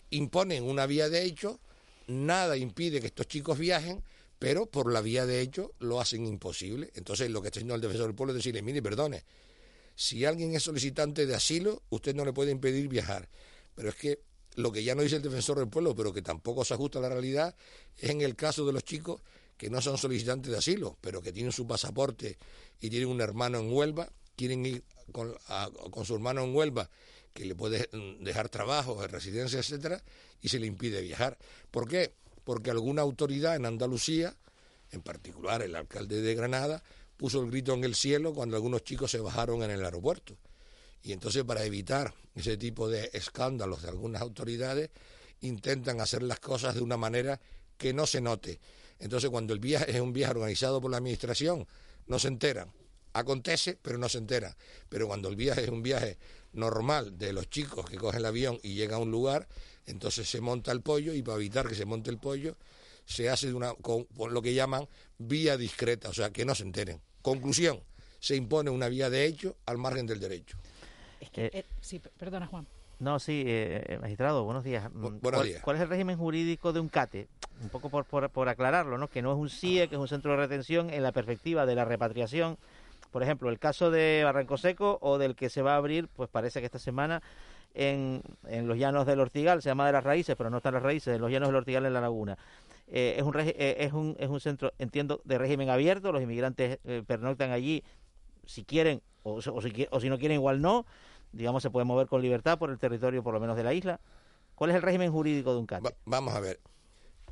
imponen 0.09 0.63
una 0.63 0.85
vía 0.85 1.09
de 1.09 1.23
hecho, 1.23 1.59
nada 2.07 2.57
impide 2.57 2.99
que 2.99 3.07
estos 3.07 3.27
chicos 3.27 3.57
viajen, 3.57 4.03
pero 4.37 4.65
por 4.65 4.91
la 4.91 5.01
vía 5.01 5.25
de 5.25 5.39
hecho 5.39 5.71
lo 5.79 6.01
hacen 6.01 6.25
imposible. 6.25 6.91
Entonces 6.95 7.29
lo 7.29 7.41
que 7.41 7.47
está 7.47 7.59
haciendo 7.59 7.75
el 7.75 7.81
defensor 7.81 8.07
del 8.07 8.15
pueblo 8.15 8.33
es 8.33 8.37
decirle, 8.37 8.61
mire, 8.61 8.81
perdone, 8.81 9.23
si 9.95 10.25
alguien 10.25 10.53
es 10.55 10.63
solicitante 10.63 11.25
de 11.25 11.35
asilo, 11.35 11.83
usted 11.89 12.15
no 12.15 12.25
le 12.25 12.33
puede 12.33 12.51
impedir 12.51 12.87
viajar. 12.87 13.29
Pero 13.75 13.89
es 13.89 13.95
que 13.95 14.19
lo 14.55 14.71
que 14.71 14.83
ya 14.83 14.95
no 14.95 15.03
dice 15.03 15.17
el 15.17 15.21
defensor 15.21 15.59
del 15.59 15.69
pueblo, 15.69 15.95
pero 15.95 16.11
que 16.11 16.21
tampoco 16.21 16.65
se 16.65 16.73
ajusta 16.73 16.99
a 16.99 17.03
la 17.03 17.09
realidad, 17.09 17.55
es 17.97 18.09
en 18.09 18.21
el 18.21 18.35
caso 18.35 18.65
de 18.65 18.73
los 18.73 18.83
chicos 18.83 19.21
que 19.57 19.69
no 19.69 19.79
son 19.79 19.97
solicitantes 19.97 20.51
de 20.51 20.57
asilo, 20.57 20.97
pero 21.01 21.21
que 21.21 21.31
tienen 21.31 21.51
su 21.51 21.67
pasaporte 21.67 22.37
y 22.79 22.89
tienen 22.89 23.09
un 23.09 23.21
hermano 23.21 23.59
en 23.59 23.71
Huelva, 23.71 24.11
quieren 24.35 24.65
ir 24.65 24.83
con, 25.11 25.35
su 26.03 26.15
hermano 26.15 26.43
en 26.43 26.55
Huelva, 26.55 26.89
que 27.33 27.45
le 27.45 27.55
puede 27.55 27.89
dejar 28.19 28.49
trabajo, 28.49 29.05
residencia, 29.07 29.59
etcétera, 29.59 30.03
y 30.41 30.49
se 30.49 30.59
le 30.59 30.67
impide 30.67 31.01
viajar. 31.01 31.37
¿Por 31.69 31.87
qué? 31.87 32.13
Porque 32.43 32.71
alguna 32.71 33.01
autoridad 33.01 33.55
en 33.55 33.65
Andalucía, 33.65 34.35
en 34.91 35.01
particular 35.01 35.61
el 35.61 35.75
alcalde 35.75 36.21
de 36.21 36.35
Granada, 36.35 36.83
puso 37.17 37.41
el 37.41 37.51
grito 37.51 37.73
en 37.73 37.83
el 37.83 37.95
cielo 37.95 38.33
cuando 38.33 38.55
algunos 38.55 38.83
chicos 38.83 39.11
se 39.11 39.19
bajaron 39.19 39.63
en 39.63 39.71
el 39.71 39.85
aeropuerto. 39.85 40.37
Y 41.03 41.13
entonces 41.13 41.43
para 41.43 41.63
evitar 41.63 42.13
ese 42.35 42.57
tipo 42.57 42.89
de 42.89 43.09
escándalos 43.13 43.83
de 43.83 43.89
algunas 43.89 44.21
autoridades, 44.21 44.89
intentan 45.41 46.01
hacer 46.01 46.23
las 46.23 46.39
cosas 46.39 46.75
de 46.75 46.81
una 46.81 46.97
manera 46.97 47.39
que 47.77 47.93
no 47.93 48.05
se 48.05 48.21
note. 48.21 48.59
Entonces 48.99 49.29
cuando 49.29 49.53
el 49.53 49.59
viaje 49.59 49.91
es 49.91 49.99
un 49.99 50.13
viaje 50.13 50.33
organizado 50.33 50.79
por 50.81 50.91
la 50.91 50.97
administración, 50.97 51.67
no 52.07 52.19
se 52.19 52.27
enteran. 52.27 52.71
Acontece, 53.13 53.77
pero 53.81 53.97
no 53.97 54.07
se 54.07 54.19
enteran. 54.19 54.55
Pero 54.89 55.07
cuando 55.07 55.29
el 55.29 55.35
viaje 55.35 55.63
es 55.63 55.69
un 55.69 55.81
viaje 55.81 56.17
normal 56.53 57.17
de 57.17 57.33
los 57.33 57.49
chicos 57.49 57.89
que 57.89 57.97
cogen 57.97 58.19
el 58.19 58.25
avión 58.25 58.59
y 58.63 58.75
llegan 58.75 58.99
a 58.99 59.03
un 59.03 59.11
lugar, 59.11 59.47
entonces 59.85 60.29
se 60.29 60.41
monta 60.41 60.71
el 60.71 60.81
pollo 60.81 61.13
y 61.13 61.21
para 61.21 61.37
evitar 61.37 61.67
que 61.67 61.75
se 61.75 61.85
monte 61.85 62.09
el 62.09 62.17
pollo, 62.17 62.55
se 63.05 63.29
hace 63.29 63.47
de 63.47 63.53
una, 63.53 63.73
con, 63.75 64.07
lo 64.29 64.41
que 64.41 64.53
llaman 64.53 64.87
vía 65.17 65.57
discreta, 65.57 66.09
o 66.09 66.13
sea, 66.13 66.31
que 66.31 66.45
no 66.45 66.55
se 66.55 66.63
enteren. 66.63 67.01
Conclusión, 67.21 67.81
se 68.19 68.35
impone 68.35 68.69
una 68.69 68.87
vía 68.89 69.09
de 69.09 69.25
hecho 69.25 69.57
al 69.65 69.77
margen 69.77 70.05
del 70.05 70.19
derecho. 70.19 70.57
Eh, 71.19 71.49
eh, 71.53 71.65
sí, 71.81 71.99
perdona 71.99 72.47
Juan. 72.47 72.67
No, 72.99 73.19
sí, 73.19 73.43
eh, 73.47 73.97
magistrado, 73.99 74.43
buenos 74.43 74.63
días. 74.63 74.91
Mm, 74.93 75.19
buenos 75.21 75.43
días. 75.43 75.61
¿Cuál 75.63 75.77
es 75.77 75.81
el 75.81 75.89
régimen 75.89 76.17
jurídico 76.17 76.71
de 76.71 76.79
un 76.79 76.87
CATE? 76.87 77.27
Un 77.63 77.69
poco 77.69 77.89
por, 77.89 78.05
por, 78.05 78.49
aclararlo, 78.49 78.97
¿no? 78.97 79.07
Que 79.07 79.21
no 79.21 79.31
es 79.31 79.39
un 79.39 79.49
CIE, 79.49 79.87
que 79.87 79.95
es 79.95 80.01
un 80.01 80.07
centro 80.07 80.31
de 80.31 80.37
retención 80.37 80.89
en 80.91 81.03
la 81.03 81.11
perspectiva 81.11 81.65
de 81.65 81.75
la 81.75 81.85
repatriación. 81.85 82.57
Por 83.11 83.23
ejemplo, 83.23 83.49
el 83.49 83.59
caso 83.59 83.91
de 83.91 84.21
Barranco 84.23 84.57
Seco 84.57 84.97
o 85.01 85.17
del 85.17 85.35
que 85.35 85.49
se 85.49 85.61
va 85.61 85.73
a 85.73 85.77
abrir, 85.77 86.07
pues 86.07 86.29
parece 86.29 86.59
que 86.59 86.65
esta 86.65 86.79
semana 86.79 87.21
en, 87.73 88.21
en 88.47 88.67
los 88.67 88.77
llanos 88.77 89.05
del 89.05 89.19
Ortigal, 89.19 89.61
se 89.61 89.69
llama 89.69 89.85
de 89.85 89.93
las 89.93 90.03
raíces, 90.03 90.35
pero 90.35 90.49
no 90.49 90.57
están 90.57 90.73
las 90.73 90.83
raíces, 90.83 91.15
en 91.15 91.21
los 91.21 91.31
llanos 91.31 91.49
del 91.49 91.57
Ortigal 91.57 91.85
en 91.85 91.93
la 91.93 92.01
laguna. 92.01 92.37
Eh, 92.87 93.15
es, 93.17 93.23
un, 93.23 93.33
eh, 93.39 93.75
es, 93.79 93.93
un, 93.93 94.15
es 94.19 94.29
un 94.29 94.39
centro, 94.39 94.73
entiendo, 94.77 95.21
de 95.23 95.37
régimen 95.37 95.69
abierto, 95.69 96.11
los 96.11 96.21
inmigrantes 96.21 96.79
eh, 96.83 97.03
pernoctan 97.05 97.51
allí 97.51 97.83
si 98.45 98.65
quieren 98.65 99.01
o, 99.23 99.35
o, 99.35 99.61
si, 99.61 99.87
o 99.89 99.99
si 99.99 100.09
no 100.09 100.17
quieren 100.17 100.35
igual 100.35 100.61
no, 100.61 100.85
digamos 101.31 101.63
se 101.63 101.69
puede 101.69 101.85
mover 101.85 102.07
con 102.07 102.21
libertad 102.21 102.57
por 102.57 102.69
el 102.69 102.79
territorio 102.79 103.23
por 103.23 103.33
lo 103.33 103.39
menos 103.39 103.55
de 103.55 103.63
la 103.63 103.73
isla. 103.73 103.99
¿Cuál 104.55 104.71
es 104.71 104.75
el 104.75 104.81
régimen 104.81 105.11
jurídico 105.11 105.53
de 105.53 105.59
un 105.59 105.65
CAT? 105.65 105.83
vamos 106.05 106.35
a 106.35 106.39
ver, 106.39 106.59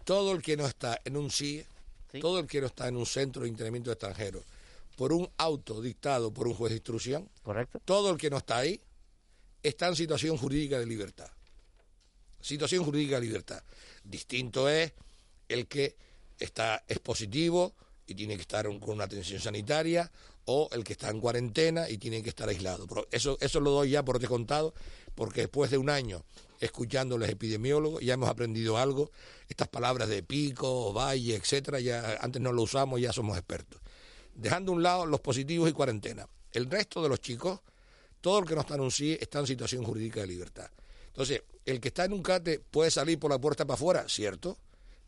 todo 0.06 0.32
el 0.32 0.42
que 0.42 0.56
no 0.56 0.66
está 0.66 1.00
en 1.04 1.18
un 1.18 1.30
CIE, 1.30 1.66
todo 2.22 2.40
el 2.40 2.48
que 2.48 2.62
no 2.62 2.68
está 2.68 2.88
en 2.88 2.96
un 2.96 3.06
centro 3.06 3.44
de 3.44 3.50
internamiento 3.50 3.92
extranjero, 3.92 4.42
por 5.00 5.14
un 5.14 5.32
auto 5.38 5.82
dictado 5.82 6.34
por 6.34 6.46
un 6.46 6.54
juez 6.54 6.72
de 6.72 6.76
instrucción, 6.76 7.30
correcto, 7.42 7.80
todo 7.86 8.12
el 8.12 8.18
que 8.18 8.30
no 8.30 8.36
está 8.36 8.58
ahí 8.58 8.82
está 9.64 9.88
en 9.88 9.96
situación 9.96 10.36
jurídica 10.36 10.78
de 10.78 10.86
libertad. 10.86 11.30
Situación 12.42 12.84
jurídica 12.84 13.16
de 13.16 13.26
libertad. 13.26 13.64
Distinto 14.04 14.68
es 14.68 14.92
el 15.48 15.68
que 15.68 15.96
está 16.38 16.84
es 16.86 17.00
positivo 17.00 17.76
y 18.08 18.14
tiene 18.14 18.36
que 18.36 18.42
estar 18.42 18.66
con 18.66 18.90
una 18.90 19.06
atención 19.06 19.40
sanitaria 19.40 20.12
o 20.44 20.68
el 20.74 20.84
que 20.84 20.92
está 20.92 21.10
en 21.10 21.22
cuarentena 21.22 21.90
y 21.90 21.98
tiene 21.98 22.22
que 22.22 22.28
estar 22.28 22.50
aislado. 22.50 22.86
eso, 23.12 23.38
eso 23.40 23.62
lo 23.62 23.72
doy 23.72 23.92
ya 23.92 24.04
por 24.04 24.20
descontado 24.20 24.74
porque 25.16 25.42
después 25.42 25.72
de 25.72 25.78
un 25.78 25.90
año 25.90 26.26
escuchando 26.60 27.16
a 27.16 27.20
los 27.20 27.30
epidemiólogos 27.30 28.04
ya 28.04 28.16
hemos 28.16 28.28
aprendido 28.28 28.78
algo. 28.78 29.12
Estas 29.48 29.70
palabras 29.70 30.10
de 30.10 30.24
pico, 30.24 30.92
valle, 30.92 31.38
etcétera, 31.38 31.80
ya 31.80 32.18
antes 32.20 32.42
no 32.42 32.52
lo 32.52 32.64
usamos, 32.64 33.00
ya 33.00 33.14
somos 33.14 33.38
expertos. 33.38 33.80
Dejando 34.42 34.72
a 34.72 34.76
un 34.76 34.84
lado 34.84 35.06
los 35.06 35.20
positivos 35.22 35.70
y 35.70 35.74
cuarentena. 35.74 36.28
El 36.52 36.70
resto 36.70 37.04
de 37.04 37.10
los 37.10 37.20
chicos, 37.20 37.60
todo 38.22 38.40
el 38.40 38.46
que 38.46 38.56
no 38.56 38.62
está 38.62 38.76
en 38.76 38.82
un 38.82 38.92
sí 38.92 39.18
está 39.20 39.40
en 39.40 39.48
situación 39.48 39.84
jurídica 39.84 40.22
de 40.22 40.28
libertad. 40.28 40.70
Entonces, 41.08 41.44
el 41.66 41.80
que 41.80 41.90
está 41.90 42.06
en 42.06 42.14
un 42.14 42.24
CATE 42.24 42.60
puede 42.60 42.92
salir 42.92 43.20
por 43.20 43.32
la 43.32 43.40
puerta 43.40 43.66
para 43.66 43.76
afuera, 43.76 44.06
¿cierto? 44.08 44.58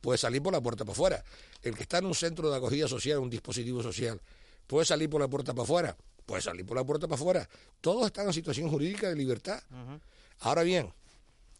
puede 0.01 0.17
salir 0.17 0.41
por 0.41 0.51
la 0.51 0.59
puerta 0.59 0.83
para 0.83 0.93
afuera. 0.93 1.23
El 1.61 1.75
que 1.75 1.83
está 1.83 1.99
en 1.99 2.05
un 2.05 2.15
centro 2.15 2.49
de 2.49 2.57
acogida 2.57 2.87
social, 2.87 3.19
un 3.19 3.29
dispositivo 3.29 3.81
social, 3.81 4.19
puede 4.67 4.85
salir 4.85 5.09
por 5.09 5.21
la 5.21 5.27
puerta 5.27 5.53
para 5.53 5.63
afuera, 5.63 5.97
puede 6.25 6.41
salir 6.41 6.65
por 6.65 6.75
la 6.75 6.83
puerta 6.83 7.07
para 7.07 7.15
afuera. 7.15 7.49
Todos 7.79 8.07
están 8.07 8.27
en 8.27 8.33
situación 8.33 8.69
jurídica 8.69 9.07
de 9.07 9.15
libertad. 9.15 9.61
Ahora 10.39 10.63
bien, 10.63 10.91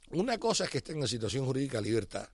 una 0.09 0.37
cosa 0.39 0.65
es 0.65 0.69
que 0.69 0.79
estén 0.79 0.97
en 0.99 1.07
situación 1.07 1.45
jurídica 1.45 1.77
de 1.77 1.83
libertad 1.83 2.27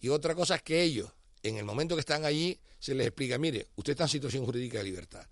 y 0.00 0.10
otra 0.10 0.34
cosa 0.34 0.56
es 0.56 0.62
que 0.62 0.82
ellos, 0.82 1.10
en 1.42 1.56
el 1.56 1.64
momento 1.64 1.94
que 1.94 2.00
están 2.00 2.24
allí, 2.24 2.58
se 2.78 2.94
les 2.94 3.06
explica, 3.06 3.38
mire, 3.38 3.68
usted 3.76 3.92
está 3.92 4.04
en 4.04 4.08
situación 4.10 4.44
jurídica 4.44 4.78
de 4.78 4.84
libertad. 4.84 5.26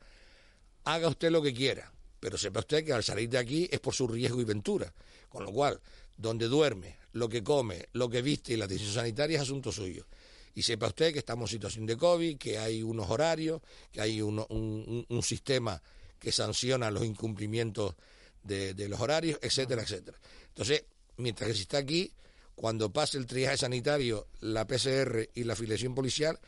Haga 0.85 1.09
usted 1.09 1.31
lo 1.31 1.43
que 1.43 1.53
quiera, 1.53 1.93
pero 2.21 2.39
sepa 2.39 2.61
usted 2.61 2.85
que 2.85 2.93
al 2.93 3.05
salir 3.05 3.29
de 3.29 3.39
aquí 3.39 3.69
es 3.71 3.81
por 3.81 3.95
su 3.95 4.07
riesgo 4.07 4.41
y 4.41 4.45
ventura. 4.45 4.93
Con 5.29 5.45
lo 5.45 5.53
cual, 5.53 5.81
donde 6.17 6.47
duerme, 6.47 6.97
lo 7.13 7.29
que 7.29 7.43
come, 7.43 7.89
lo 7.93 8.09
que 8.09 8.23
viste 8.23 8.53
y 8.53 8.57
la 8.57 8.67
atención 8.67 8.93
sanitaria 8.93 9.37
es 9.37 9.43
asunto 9.43 9.73
suyo. 9.73 10.07
Y 10.55 10.63
sepa 10.63 10.87
usted 10.87 11.13
que 11.13 11.19
estamos 11.19 11.51
en 11.51 11.57
situación 11.57 11.87
de 11.87 11.97
COVID, 11.97 12.39
que 12.39 12.59
hay 12.59 12.83
unos 12.83 13.11
horarios, 13.11 13.61
que 13.93 14.01
hay 14.01 14.23
un, 14.23 15.23
sistema 15.23 15.81
que 16.19 16.33
sanciona 16.33 16.91
los 16.91 17.05
incumplimientos 17.05 17.95
de, 18.43 18.89
los 18.89 19.01
horarios, 19.01 19.39
etcétera, 19.43 19.83
etcétera. 19.83 20.19
Entonces, 20.49 20.85
mientras 21.19 21.49
que 21.49 21.55
se 21.55 21.63
está 21.63 21.79
aquí, 21.79 22.11
cuando 22.57 22.91
pase 22.91 23.19
el 23.19 23.27
triaje 23.27 23.59
sanitario, 23.59 24.27
la 24.41 24.67
PCR 24.67 25.29
y 25.35 25.45
la 25.45 25.53
afiliación 25.53 25.95
policial, 25.95 26.41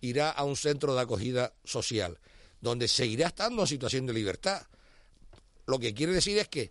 irá 0.00 0.30
a 0.30 0.44
un 0.44 0.56
centro 0.56 0.94
de 0.94 1.00
acogida 1.02 1.52
social, 1.64 2.18
donde 2.60 2.88
seguirá 2.88 3.26
estando 3.26 3.62
en 3.62 3.68
situación 3.68 4.06
de 4.06 4.12
libertad. 4.12 4.62
Lo 5.66 5.78
que 5.78 5.92
quiere 5.92 6.12
decir 6.12 6.38
es 6.38 6.48
que 6.48 6.70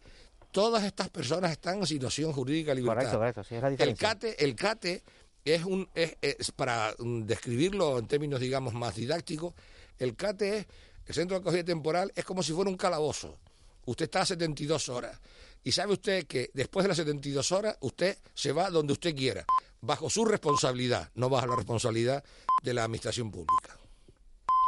todas 0.52 0.86
estas 0.86 1.10
personas 1.10 1.52
están 1.52 1.80
en 1.80 1.86
situación 1.86 2.32
jurídica 2.32 2.72
de 2.72 2.82
libertad. 2.82 3.12
Correcto, 3.12 3.44
sí, 3.44 3.56
es 3.56 3.62
la 3.62 3.70
el 3.70 3.96
CATE, 3.96 4.44
el 4.44 4.56
CATE 4.56 5.04
es 5.44 5.66
un 5.66 5.88
es, 5.94 6.16
para 6.56 6.96
describirlo 6.98 8.00
en 8.00 8.08
términos 8.08 8.40
digamos 8.40 8.74
más 8.74 8.96
didácticos, 8.96 9.54
el 10.00 10.16
CATE 10.16 10.60
es 10.60 10.68
el 11.08 11.14
centro 11.14 11.38
de 11.38 11.42
acogida 11.42 11.64
temporal 11.64 12.12
es 12.16 12.26
como 12.26 12.42
si 12.42 12.54
fuera 12.54 12.70
un 12.70 12.78
calabozo. 12.78 13.38
Usted 13.86 14.06
está 14.06 14.22
a 14.22 14.26
72 14.26 14.90
horas 14.90 15.20
y 15.66 15.72
sabe 15.72 15.94
usted 15.94 16.28
que 16.28 16.52
después 16.54 16.84
de 16.84 16.90
las 16.90 16.98
72 16.98 17.52
horas 17.52 17.76
usted 17.82 18.16
se 18.36 18.52
va 18.52 18.70
donde 18.70 18.94
usted 18.94 19.16
quiera, 19.16 19.44
bajo 19.82 20.12
su 20.12 20.24
responsabilidad, 20.24 21.10
no 21.16 21.28
bajo 21.28 21.48
la 21.48 21.56
responsabilidad 21.56 22.24
de 22.64 22.74
la 22.76 22.84
administración 22.84 23.32
pública. 23.32 23.76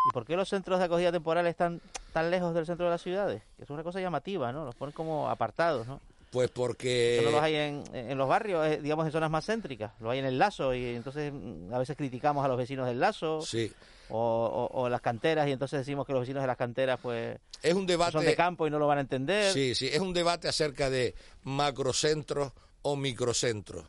¿Y 0.10 0.14
por 0.14 0.26
qué 0.26 0.36
los 0.36 0.50
centros 0.50 0.80
de 0.80 0.86
acogida 0.86 1.12
temporal 1.12 1.46
están 1.46 1.82
tan 2.14 2.32
lejos 2.32 2.56
del 2.56 2.66
centro 2.66 2.88
de 2.88 2.92
las 2.92 3.02
ciudades? 3.04 3.44
Que 3.58 3.64
es 3.64 3.70
una 3.70 3.84
cosa 3.84 4.02
llamativa, 4.02 4.52
¿no? 4.52 4.66
Los 4.66 4.74
ponen 4.74 4.94
como 4.94 5.30
apartados, 5.30 5.86
¿no? 5.86 6.02
Pues 6.32 6.50
porque... 6.50 7.22
no 7.24 7.30
los 7.30 7.42
hay 7.42 7.56
en, 7.56 7.84
en 7.94 8.18
los 8.18 8.28
barrios, 8.28 8.66
eh, 8.66 8.80
digamos 8.82 9.06
en 9.06 9.12
zonas 9.12 9.30
más 9.30 9.46
céntricas, 9.46 9.92
lo 10.00 10.10
hay 10.10 10.18
en 10.18 10.26
el 10.26 10.40
Lazo 10.40 10.74
y 10.74 10.96
entonces 10.96 11.32
mm, 11.32 11.74
a 11.74 11.78
veces 11.78 11.96
criticamos 11.96 12.44
a 12.44 12.48
los 12.48 12.58
vecinos 12.58 12.88
del 12.88 13.00
Lazo. 13.00 13.42
Sí. 13.42 13.72
O, 14.10 14.70
o, 14.72 14.89
las 14.89 15.02
canteras 15.02 15.48
y 15.48 15.52
entonces 15.52 15.80
decimos 15.80 16.08
que 16.08 16.13
los 16.13 16.22
vecinos 16.22 16.41
de 16.41 16.48
las 16.48 16.56
canteras 16.56 16.98
pues 17.02 17.38
es 17.62 17.74
un 17.74 17.86
debate 17.86 18.13
son 18.13 18.26
de 18.26 18.36
campo 18.36 18.67
y 18.67 18.70
no 18.70 18.80
lo 18.80 18.88
van 18.88 19.00
a 19.00 19.02
entender. 19.02 19.54
Sí, 19.54 19.76
sí, 19.76 19.88
es 19.88 20.00
un 20.00 20.13
debate 20.13 20.48
acerca 20.48 20.89
de 20.89 21.15
macrocentros 21.43 22.54
o 22.84 22.96
microcentros. 22.96 23.86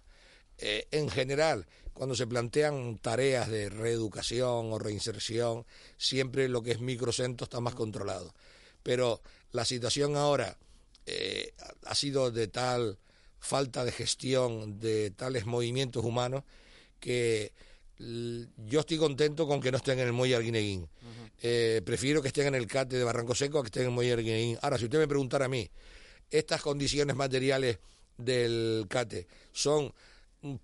Eh, 0.59 0.88
en 0.90 1.09
general, 1.09 1.66
cuando 1.92 2.14
se 2.14 2.26
plantean 2.26 2.98
tareas 2.98 3.48
de 3.48 3.68
reeducación 3.68 4.72
o 4.72 4.78
reinserción, 4.78 5.66
siempre 5.96 6.48
lo 6.48 6.62
que 6.62 6.72
es 6.72 6.81
microcentro 6.81 7.44
está 7.44 7.61
más 7.61 7.74
controlado. 7.74 8.35
Pero 8.83 9.20
la 9.52 9.64
situación 9.64 10.16
ahora 10.16 10.57
eh, 11.07 11.52
ha 11.85 11.94
sido 11.94 12.31
de 12.31 12.48
tal 12.48 12.98
falta 13.38 13.85
de 13.85 13.92
gestión 13.92 14.78
de 14.81 15.11
tales 15.11 15.46
movimientos 15.46 16.04
humanos 16.04 16.44
que 17.00 17.52
yo 17.98 18.80
estoy 18.80 18.96
contento 18.96 19.46
con 19.46 19.61
que 19.61 19.72
no 19.72 19.78
estén 19.78 19.98
en 19.98 20.06
el 20.06 20.12
muelle 20.12 20.37
Arguineguín. 20.37 20.88
Eh, 21.40 21.82
prefiero 21.84 22.22
que 22.22 22.28
estén 22.28 22.48
en 22.48 22.54
el 22.54 22.66
CATE 22.66 22.96
de 22.96 23.04
Barranco 23.04 23.34
Seco 23.34 23.58
a 23.58 23.62
que 23.62 23.68
estén 23.68 23.82
en 23.82 23.88
el 23.88 23.94
muelle 23.94 24.12
Arguineguín. 24.12 24.58
Ahora, 24.62 24.78
si 24.78 24.84
usted 24.84 24.98
me 24.98 25.08
preguntara 25.08 25.46
a 25.46 25.48
mí, 25.48 25.68
¿estas 26.30 26.61
condiciones 26.62 27.16
materiales 27.16 27.78
del 28.16 28.87
CATE 28.88 29.26
son 29.52 29.92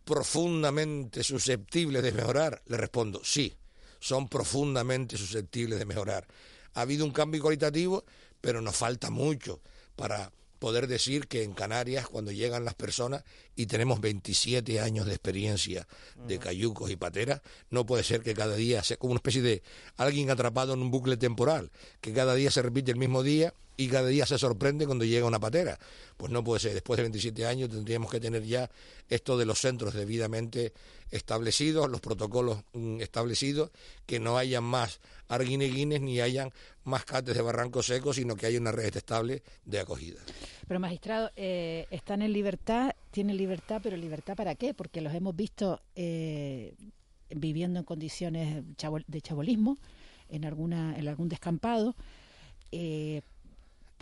profundamente 0.05 1.25
susceptibles 1.25 2.03
de 2.03 2.13
mejorar? 2.13 2.63
Le 2.67 2.77
respondo, 2.77 3.21
sí, 3.25 3.53
son 3.99 4.29
profundamente 4.29 5.17
susceptibles 5.17 5.79
de 5.79 5.87
mejorar. 5.87 6.27
Ha 6.75 6.83
habido 6.83 7.05
un 7.05 7.13
cambio 7.13 7.41
cualitativo, 7.41 8.05
pero 8.41 8.61
nos 8.61 8.77
falta 8.77 9.11
mucho 9.11 9.61
para 9.97 10.31
poder 10.65 10.87
decir 10.87 11.27
que 11.27 11.43
en 11.43 11.53
Canarias, 11.53 12.09
cuando 12.09 12.33
llegan 12.33 12.65
las 12.65 12.73
personas 12.73 13.23
y 13.55 13.67
tenemos 13.67 14.01
27 14.01 14.81
años 14.81 15.05
de 15.05 15.13
experiencia 15.13 15.87
de 16.27 16.39
cayucos 16.39 16.91
y 16.91 16.97
pateras, 16.97 17.43
no 17.69 17.85
puede 17.85 18.03
ser 18.03 18.23
que 18.23 18.33
cada 18.33 18.57
día 18.57 18.83
sea 18.83 18.97
como 18.97 19.11
una 19.11 19.19
especie 19.19 19.43
de 19.43 19.63
alguien 19.99 20.31
atrapado 20.31 20.73
en 20.73 20.81
un 20.81 20.91
bucle 20.91 21.19
temporal, 21.19 21.71
que 22.01 22.15
cada 22.15 22.35
día 22.35 22.51
se 22.51 22.63
repite 22.63 22.93
el 22.93 22.97
mismo 22.97 23.23
día 23.23 23.53
y 23.77 23.89
cada 23.89 24.09
día 24.09 24.27
se 24.27 24.39
sorprende 24.39 24.87
cuando 24.87 25.05
llega 25.05 25.27
una 25.27 25.41
patera. 25.41 25.79
Pues 26.17 26.31
no 26.31 26.45
puede 26.45 26.61
ser. 26.61 26.75
Después 26.75 26.97
de 26.97 27.05
27 27.05 27.47
años 27.47 27.71
tendríamos 27.71 28.11
que 28.11 28.21
tener 28.21 28.45
ya 28.45 28.71
esto 29.09 29.37
de 29.37 29.45
los 29.45 29.59
centros 29.59 29.95
debidamente 29.95 30.73
establecidos, 31.11 31.91
los 31.91 32.01
protocolos 32.01 32.63
mm, 32.73 33.01
establecidos, 33.01 33.71
que 34.07 34.21
no 34.21 34.39
hayan 34.39 34.65
más 34.65 35.01
arguineguines 35.29 36.01
ni 36.01 36.21
hayan 36.21 36.53
más 36.85 37.05
cates 37.05 37.35
de 37.35 37.43
barranco 37.43 37.83
seco, 37.83 38.13
sino 38.13 38.37
que 38.37 38.47
haya 38.47 38.61
una 38.61 38.73
red 38.73 38.97
estable 38.97 39.43
de 39.65 39.81
acogida. 39.81 40.21
Pero 40.67 40.81
magistrado, 40.81 41.31
eh, 41.37 41.87
están 41.91 42.23
en 42.23 42.33
libertad, 42.33 42.93
tienen 43.11 43.37
libertad, 43.37 43.81
pero 43.83 43.97
libertad 43.97 44.37
para 44.37 44.55
qué? 44.55 44.75
Porque 44.75 45.01
los 45.01 45.15
hemos 45.15 45.35
visto 45.35 45.81
eh, 45.95 46.75
viviendo 47.31 47.81
en 47.81 47.85
condiciones 47.85 48.65
de 49.07 49.21
chabolismo, 49.21 49.79
en 50.29 50.45
alguna, 50.45 50.97
en 50.97 51.09
algún 51.09 51.29
descampado. 51.29 51.95
Eh, 52.73 53.23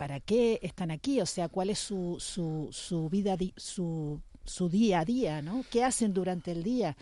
¿Para 0.03 0.19
qué 0.19 0.59
están 0.61 0.91
aquí? 0.91 1.21
O 1.21 1.25
sea, 1.25 1.47
¿cuál 1.47 1.69
es 1.69 1.79
su, 1.79 2.17
su, 2.19 2.67
su 2.73 3.07
vida, 3.09 3.37
su, 3.55 4.19
su 4.43 4.67
día 4.67 4.99
a 4.99 5.05
día, 5.05 5.41
¿no? 5.41 5.63
¿Qué 5.71 5.81
hacen 5.81 6.13
durante 6.13 6.51
el 6.51 6.61
día? 6.61 6.97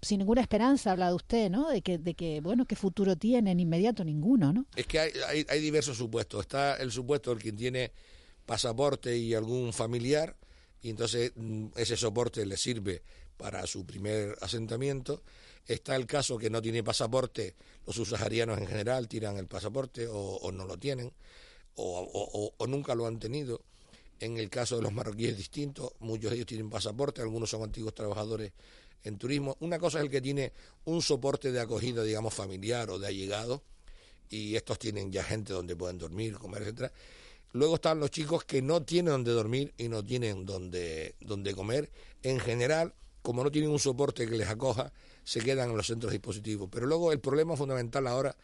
sin 0.00 0.18
ninguna 0.18 0.40
esperanza, 0.40 0.90
ha 0.90 0.94
hablado 0.94 1.14
usted, 1.14 1.48
¿no? 1.48 1.70
De 1.70 1.82
que, 1.82 1.98
de 1.98 2.14
que, 2.14 2.40
bueno, 2.40 2.64
¿qué 2.64 2.74
futuro 2.74 3.14
tienen? 3.14 3.60
Inmediato 3.60 4.02
ninguno, 4.02 4.52
¿no? 4.52 4.66
Es 4.74 4.88
que 4.88 4.98
hay, 4.98 5.12
hay, 5.28 5.46
hay 5.48 5.60
diversos 5.60 5.96
supuestos. 5.96 6.40
Está 6.40 6.74
el 6.78 6.90
supuesto 6.90 7.30
del 7.30 7.40
quien 7.40 7.54
tiene 7.54 7.92
pasaporte 8.44 9.16
y 9.16 9.34
algún 9.34 9.72
familiar, 9.72 10.36
y 10.80 10.90
entonces 10.90 11.30
mm, 11.36 11.66
ese 11.76 11.96
soporte 11.96 12.44
le 12.44 12.56
sirve 12.56 13.04
para 13.36 13.64
su 13.68 13.86
primer 13.86 14.36
asentamiento. 14.40 15.22
Está 15.66 15.94
el 15.94 16.06
caso 16.06 16.38
que 16.38 16.50
no 16.50 16.60
tiene 16.60 16.82
pasaporte, 16.82 17.54
los 17.86 17.94
subsaharianos 17.96 18.58
en 18.58 18.66
general 18.66 19.06
tiran 19.08 19.36
el 19.36 19.46
pasaporte 19.46 20.08
o, 20.08 20.50
no 20.52 20.64
lo 20.64 20.76
tienen, 20.76 21.12
o, 21.76 22.52
o, 22.56 22.66
nunca 22.66 22.94
lo 22.94 23.06
han 23.06 23.18
tenido. 23.18 23.60
En 24.20 24.36
el 24.38 24.50
caso 24.50 24.76
de 24.76 24.82
los 24.82 24.92
marroquíes 24.92 25.36
distinto, 25.36 25.94
muchos 25.98 26.30
de 26.30 26.36
ellos 26.36 26.46
tienen 26.46 26.70
pasaporte, 26.70 27.20
algunos 27.20 27.50
son 27.50 27.62
antiguos 27.62 27.94
trabajadores 27.94 28.52
en 29.02 29.18
turismo. 29.18 29.56
Una 29.60 29.78
cosa 29.78 29.98
es 29.98 30.04
el 30.04 30.10
que 30.10 30.20
tiene 30.20 30.52
un 30.84 31.02
soporte 31.02 31.50
de 31.50 31.60
acogida, 31.60 32.04
digamos, 32.04 32.32
familiar 32.32 32.88
o 32.90 32.98
de 32.98 33.08
allegado, 33.08 33.62
y 34.30 34.54
estos 34.54 34.78
tienen 34.78 35.10
ya 35.10 35.24
gente 35.24 35.52
donde 35.52 35.74
pueden 35.74 35.98
dormir, 35.98 36.34
comer, 36.34 36.62
etcétera. 36.62 36.92
Luego 37.52 37.74
están 37.74 38.00
los 38.00 38.10
chicos 38.10 38.44
que 38.44 38.62
no 38.62 38.82
tienen 38.82 39.12
donde 39.12 39.32
dormir 39.32 39.74
y 39.76 39.88
no 39.88 40.02
tienen 40.02 40.46
donde, 40.46 41.16
donde 41.20 41.54
comer. 41.54 41.90
En 42.22 42.40
general, 42.40 42.94
como 43.20 43.44
no 43.44 43.50
tienen 43.50 43.70
un 43.70 43.78
soporte 43.78 44.26
que 44.26 44.36
les 44.36 44.48
acoja, 44.48 44.92
se 45.24 45.40
quedan 45.40 45.70
en 45.70 45.76
los 45.76 45.86
centros 45.86 46.12
dispositivos. 46.12 46.68
Pero 46.70 46.86
luego 46.86 47.12
el 47.12 47.20
problema 47.20 47.56
fundamental 47.56 48.06
ahora, 48.06 48.34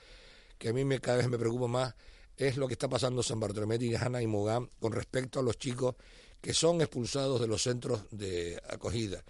que 0.59 0.69
a 0.69 0.73
mí 0.73 0.85
me, 0.85 1.01
cada 1.01 1.19
vez 1.19 1.29
me 1.29 1.39
preocupa 1.39 1.69
más, 1.69 1.95
es 2.39 2.57
lo 2.57 2.67
que 2.67 2.75
está 2.75 2.89
pasando 2.89 3.23
San 3.23 3.41
Bartolomé, 3.41 3.79
Tirajana 3.79 4.23
y 4.23 4.27
Mogán 4.27 4.71
con 4.81 4.93
respecto 4.93 5.41
a 5.41 5.43
los 5.43 5.59
chicos 5.59 5.97
que 6.41 6.55
son 6.55 6.81
expulsados 6.81 7.41
de 7.41 7.49
los 7.49 7.63
centros 7.63 8.05
de 8.11 8.61
acogida 8.69 9.23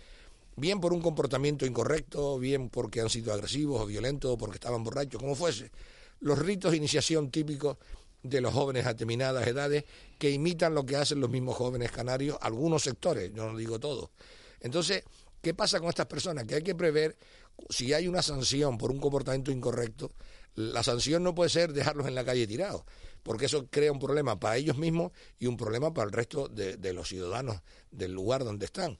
bien 0.58 0.80
por 0.80 0.92
un 0.92 1.00
comportamiento 1.00 1.64
incorrecto, 1.66 2.38
bien 2.38 2.68
porque 2.68 3.00
han 3.00 3.10
sido 3.10 3.32
agresivos 3.32 3.80
o 3.80 3.86
violentos, 3.86 4.32
o 4.32 4.38
porque 4.38 4.56
estaban 4.56 4.82
borrachos, 4.82 5.20
como 5.20 5.34
fuese. 5.34 5.70
Los 6.20 6.38
ritos 6.38 6.72
de 6.72 6.76
iniciación 6.76 7.30
típicos 7.30 7.76
de 8.22 8.40
los 8.40 8.52
jóvenes 8.52 8.84
a 8.86 8.90
determinadas 8.90 9.46
edades 9.46 9.84
que 10.18 10.30
imitan 10.30 10.74
lo 10.74 10.84
que 10.84 10.96
hacen 10.96 11.20
los 11.20 11.30
mismos 11.30 11.56
jóvenes 11.56 11.92
canarios, 11.92 12.36
algunos 12.40 12.82
sectores, 12.82 13.32
yo 13.32 13.50
no 13.50 13.56
digo 13.56 13.78
todos. 13.78 14.10
Entonces, 14.60 15.04
¿qué 15.40 15.54
pasa 15.54 15.78
con 15.78 15.88
estas 15.88 16.06
personas? 16.06 16.44
Que 16.44 16.56
hay 16.56 16.62
que 16.62 16.74
prever, 16.74 17.16
si 17.70 17.92
hay 17.92 18.08
una 18.08 18.22
sanción 18.22 18.76
por 18.76 18.90
un 18.90 18.98
comportamiento 18.98 19.52
incorrecto, 19.52 20.10
la 20.58 20.82
sanción 20.82 21.22
no 21.22 21.34
puede 21.34 21.50
ser 21.50 21.72
dejarlos 21.72 22.06
en 22.06 22.14
la 22.14 22.24
calle 22.24 22.46
tirados, 22.46 22.82
porque 23.22 23.46
eso 23.46 23.66
crea 23.70 23.92
un 23.92 23.98
problema 23.98 24.38
para 24.38 24.56
ellos 24.56 24.76
mismos 24.76 25.12
y 25.38 25.46
un 25.46 25.56
problema 25.56 25.92
para 25.94 26.06
el 26.06 26.12
resto 26.12 26.48
de 26.48 26.92
los 26.92 27.08
ciudadanos 27.08 27.60
del 27.90 28.12
lugar 28.12 28.44
donde 28.44 28.66
están 28.66 28.98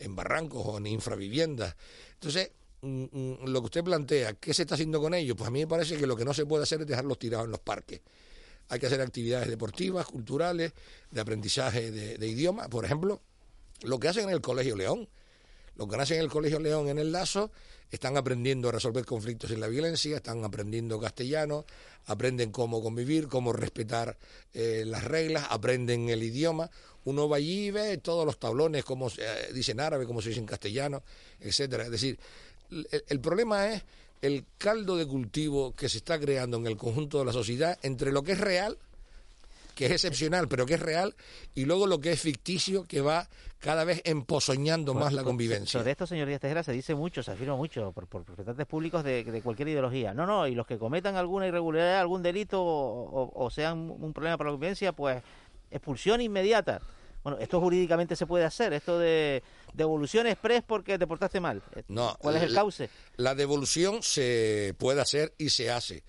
en 0.00 0.16
barrancos 0.16 0.62
o 0.66 0.78
en 0.78 0.86
infraviviendas. 0.86 1.76
Entonces, 2.14 2.50
mm, 2.80 3.04
mm, 3.04 3.48
lo 3.48 3.60
que 3.60 3.66
usted 3.66 3.84
plantea, 3.84 4.32
¿qué 4.34 4.52
se 4.52 4.62
está 4.62 4.74
haciendo 4.74 5.00
con 5.00 5.14
ellos? 5.14 5.36
Pues 5.36 5.46
a 5.46 5.50
mí 5.50 5.60
me 5.60 5.66
parece 5.66 5.96
que 5.96 6.06
lo 6.06 6.16
que 6.16 6.24
no 6.24 6.34
se 6.34 6.46
puede 6.46 6.64
hacer 6.64 6.80
es 6.80 6.86
dejarlos 6.86 7.18
tirados 7.18 7.44
en 7.44 7.52
los 7.52 7.60
parques. 7.60 8.00
Hay 8.68 8.80
que 8.80 8.86
hacer 8.86 9.00
actividades 9.00 9.48
deportivas, 9.48 10.06
culturales, 10.06 10.72
de 11.10 11.20
aprendizaje 11.20 11.90
de, 11.90 12.18
de 12.18 12.28
idioma. 12.28 12.68
Por 12.68 12.84
ejemplo, 12.84 13.20
lo 13.82 13.98
que 13.98 14.08
hacen 14.08 14.24
en 14.24 14.30
el 14.30 14.40
Colegio 14.40 14.74
León. 14.74 15.08
Lo 15.80 15.88
que 15.88 15.96
hacen 15.96 16.18
en 16.18 16.24
el 16.24 16.28
Colegio 16.28 16.60
León 16.60 16.90
en 16.90 16.98
el 16.98 17.10
Lazo 17.10 17.50
están 17.90 18.18
aprendiendo 18.18 18.68
a 18.68 18.72
resolver 18.72 19.06
conflictos 19.06 19.48
sin 19.48 19.60
la 19.60 19.66
violencia, 19.66 20.14
están 20.14 20.44
aprendiendo 20.44 21.00
castellano, 21.00 21.64
aprenden 22.04 22.52
cómo 22.52 22.82
convivir, 22.82 23.28
cómo 23.28 23.54
respetar 23.54 24.18
eh, 24.52 24.84
las 24.86 25.04
reglas, 25.04 25.46
aprenden 25.48 26.10
el 26.10 26.22
idioma. 26.22 26.70
Uno 27.04 27.30
va 27.30 27.38
allí 27.38 27.68
y 27.68 27.70
ve 27.70 27.96
todos 27.96 28.26
los 28.26 28.38
tablones, 28.38 28.84
como 28.84 29.08
se 29.08 29.22
eh, 29.22 29.54
dice 29.54 29.72
en 29.72 29.80
árabe, 29.80 30.04
como 30.04 30.20
se 30.20 30.28
dice 30.28 30.44
castellano, 30.44 31.02
etcétera. 31.40 31.84
Es 31.84 31.90
decir, 31.90 32.18
el, 33.08 33.20
problema 33.20 33.72
es 33.72 33.82
el 34.20 34.44
caldo 34.58 34.98
de 34.98 35.06
cultivo 35.06 35.74
que 35.74 35.88
se 35.88 35.96
está 35.96 36.20
creando 36.20 36.58
en 36.58 36.66
el 36.66 36.76
conjunto 36.76 37.20
de 37.20 37.24
la 37.24 37.32
sociedad 37.32 37.78
entre 37.80 38.12
lo 38.12 38.22
que 38.22 38.32
es 38.32 38.38
real 38.38 38.76
que 39.80 39.86
es 39.86 39.92
excepcional, 39.92 40.46
pero 40.46 40.66
que 40.66 40.74
es 40.74 40.80
real, 40.80 41.16
y 41.54 41.64
luego 41.64 41.86
lo 41.86 42.00
que 42.00 42.12
es 42.12 42.20
ficticio, 42.20 42.84
que 42.84 43.00
va 43.00 43.30
cada 43.60 43.84
vez 43.84 44.02
empozoñando 44.04 44.92
más 44.92 45.14
la 45.14 45.24
convivencia. 45.24 45.80
Sobre 45.80 45.92
esto, 45.92 46.06
señor 46.06 46.28
Díaz 46.28 46.42
Tejera, 46.42 46.62
se 46.62 46.72
dice 46.72 46.94
mucho, 46.94 47.22
se 47.22 47.30
afirma 47.30 47.56
mucho 47.56 47.90
por, 47.92 48.06
por 48.06 48.20
representantes 48.20 48.66
públicos 48.66 49.02
de, 49.02 49.40
cualquier 49.42 49.68
ideología. 49.68 50.12
No, 50.12 50.26
no, 50.26 50.46
y 50.46 50.54
los 50.54 50.66
que 50.66 50.76
cometan 50.76 51.16
alguna 51.16 51.46
irregularidad, 51.46 51.98
algún 51.98 52.22
delito 52.22 52.62
o, 52.62 53.50
sean 53.50 53.90
un 53.90 54.12
problema 54.12 54.36
para 54.36 54.50
la 54.50 54.52
convivencia, 54.52 54.92
pues 54.92 55.22
expulsión 55.70 56.20
inmediata. 56.20 56.82
Bueno, 57.22 57.38
esto 57.38 57.58
jurídicamente 57.58 58.16
se 58.16 58.26
puede 58.26 58.44
hacer, 58.44 58.74
esto 58.74 58.98
de 58.98 59.42
devolución 59.72 60.26
express 60.26 60.62
porque 60.62 60.98
te 60.98 61.06
portaste 61.06 61.40
mal. 61.40 61.62
No, 61.88 62.18
¿Cuál 62.18 62.36
es 62.36 62.42
el 62.42 62.52
cauce? 62.52 62.90
La 63.16 63.34
devolución 63.34 64.02
se 64.02 64.74
puede 64.76 65.00
hacer 65.00 65.32
y 65.38 65.48
se 65.48 65.70
hace. 65.70 66.04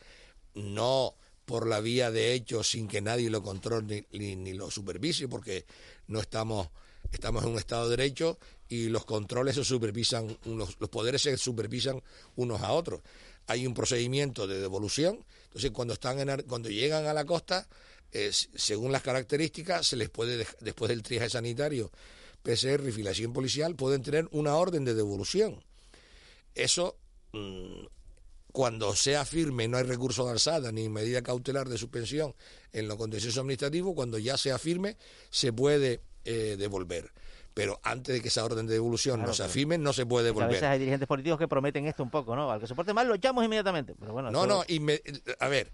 No 0.56 1.16
por 1.52 1.68
la 1.68 1.82
vía 1.82 2.12
de 2.12 2.34
hecho 2.34 2.64
sin 2.64 2.88
que 2.88 3.02
nadie 3.02 3.30
lo 3.30 3.44
controle 3.44 4.08
ni, 4.14 4.38
ni, 4.38 4.54
lo 4.54 4.72
supervise, 4.72 5.28
porque 5.28 5.66
no 6.08 6.22
estamos, 6.22 6.70
estamos 7.12 7.44
en 7.44 7.50
un 7.50 7.58
Estado 7.58 7.90
de 7.90 7.98
Derecho 7.98 8.40
y 8.70 8.88
los 8.88 9.04
controles 9.04 9.56
se 9.56 9.66
supervisan, 9.66 10.38
los, 10.46 10.80
los 10.80 10.90
poderes 10.90 11.24
se 11.24 11.36
supervisan 11.36 12.02
unos 12.38 12.62
a 12.62 12.72
otros. 12.72 13.02
Hay 13.48 13.68
un 13.68 13.74
procedimiento 13.74 14.48
de 14.48 14.62
devolución, 14.62 15.26
entonces 15.48 15.72
cuando, 15.72 15.94
están 15.94 16.22
en, 16.22 16.44
cuando 16.44 16.70
llegan 16.70 17.06
a 17.06 17.14
la 17.14 17.26
costa, 17.26 17.68
según 18.56 18.94
las 18.94 19.02
características, 19.02 19.86
se 19.86 19.98
les 19.98 20.10
puede, 20.10 20.48
después 20.62 20.88
del 20.88 21.04
triaje 21.04 21.30
sanitario, 21.30 21.92
PCR 22.44 22.88
y 22.88 22.94
filación 22.94 23.34
policial, 23.34 23.76
pueden 23.76 24.04
tener 24.04 24.30
una 24.32 24.56
orden 24.56 24.86
de 24.86 24.94
devolución. 24.94 25.62
Eso 26.56 26.96
mm, 27.34 27.88
cuando 28.52 28.96
sea 28.96 29.26
firme, 29.26 29.68
no 29.68 29.78
hay 29.78 29.84
recurso 29.84 30.26
de 30.26 30.32
alzada 30.32 30.72
ni 30.72 30.90
medida 30.90 31.22
cautelar 31.22 31.70
de 31.70 31.78
suspensión 31.78 32.36
en 32.72 32.88
lo 32.88 32.98
contencioso 32.98 33.42
administrativo, 33.42 33.96
cuando 33.96 34.18
ya 34.18 34.38
sea 34.38 34.58
firme, 34.58 34.98
se 35.30 35.54
puede 35.54 36.02
eh, 36.26 36.56
devolver. 36.58 37.12
Pero 37.54 37.80
antes 37.84 38.16
de 38.16 38.22
que 38.22 38.30
esa 38.30 38.46
orden 38.46 38.66
de 38.66 38.74
devolución 38.74 39.16
Claro, 39.18 39.30
no 39.30 39.34
se 39.34 39.44
afirme, 39.44 39.78
no 39.78 39.92
se 39.92 40.06
puede 40.06 40.34
Que 40.34 40.40
a 40.42 40.48
veces 40.48 40.62
devolver. 40.62 40.72
hay 40.72 40.80
dirigentes 40.80 41.08
políticos 41.08 41.38
que 41.40 41.48
prometen 41.48 41.86
esto 41.86 42.02
un 42.04 42.10
poco, 42.10 42.36
¿no? 42.36 42.50
Al 42.50 42.62
que 42.62 42.68
se 42.68 42.76
porte 42.76 42.94
mal 42.94 43.08
lo 43.08 43.16
echamos 43.16 43.44
inmediatamente. 43.44 43.94
Pero 44.00 44.14
bueno, 44.14 44.32
No, 44.32 44.46
no, 44.48 44.64
a 45.40 45.48
ver, 45.50 45.74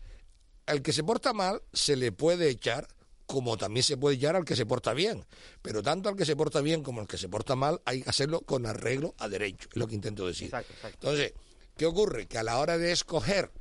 al 0.66 0.82
que 0.82 0.92
se 0.92 1.04
porta 1.04 1.34
mal 1.34 1.62
se 1.74 1.96
le 1.96 2.12
puede 2.12 2.50
echar 2.50 2.88
como 3.28 3.58
también 3.58 3.84
se 3.84 3.98
puede 3.98 4.16
echar 4.16 4.36
al 4.36 4.46
que 4.46 4.56
se 4.56 4.66
porta 4.66 4.94
bien. 4.94 5.26
Pero 5.62 5.84
tanto 5.84 6.10
al 6.10 6.16
que 6.16 6.26
se 6.26 6.36
porta 6.36 6.62
bien 6.62 6.82
como 6.82 7.02
al 7.02 7.08
que 7.08 7.18
se 7.18 7.30
porta 7.30 7.56
mal 7.56 7.82
hay 7.86 8.02
que 8.02 8.10
hacerlo 8.10 8.42
con 8.42 8.66
arreglo 8.66 9.14
a 9.20 9.28
derecho, 9.30 9.68
es 9.70 9.76
lo 9.78 9.86
que 9.86 9.96
intento 9.96 10.26
decir. 10.26 10.46
Exacto, 10.46 10.74
exacto. 10.74 10.98
Entonces, 11.02 11.34
¿qué 11.78 11.86
ocurre? 11.86 12.28
Que 12.28 12.38
a 12.38 12.44
la 12.44 12.60
hora 12.60 12.78
de 12.78 12.92
escoger 12.92 13.52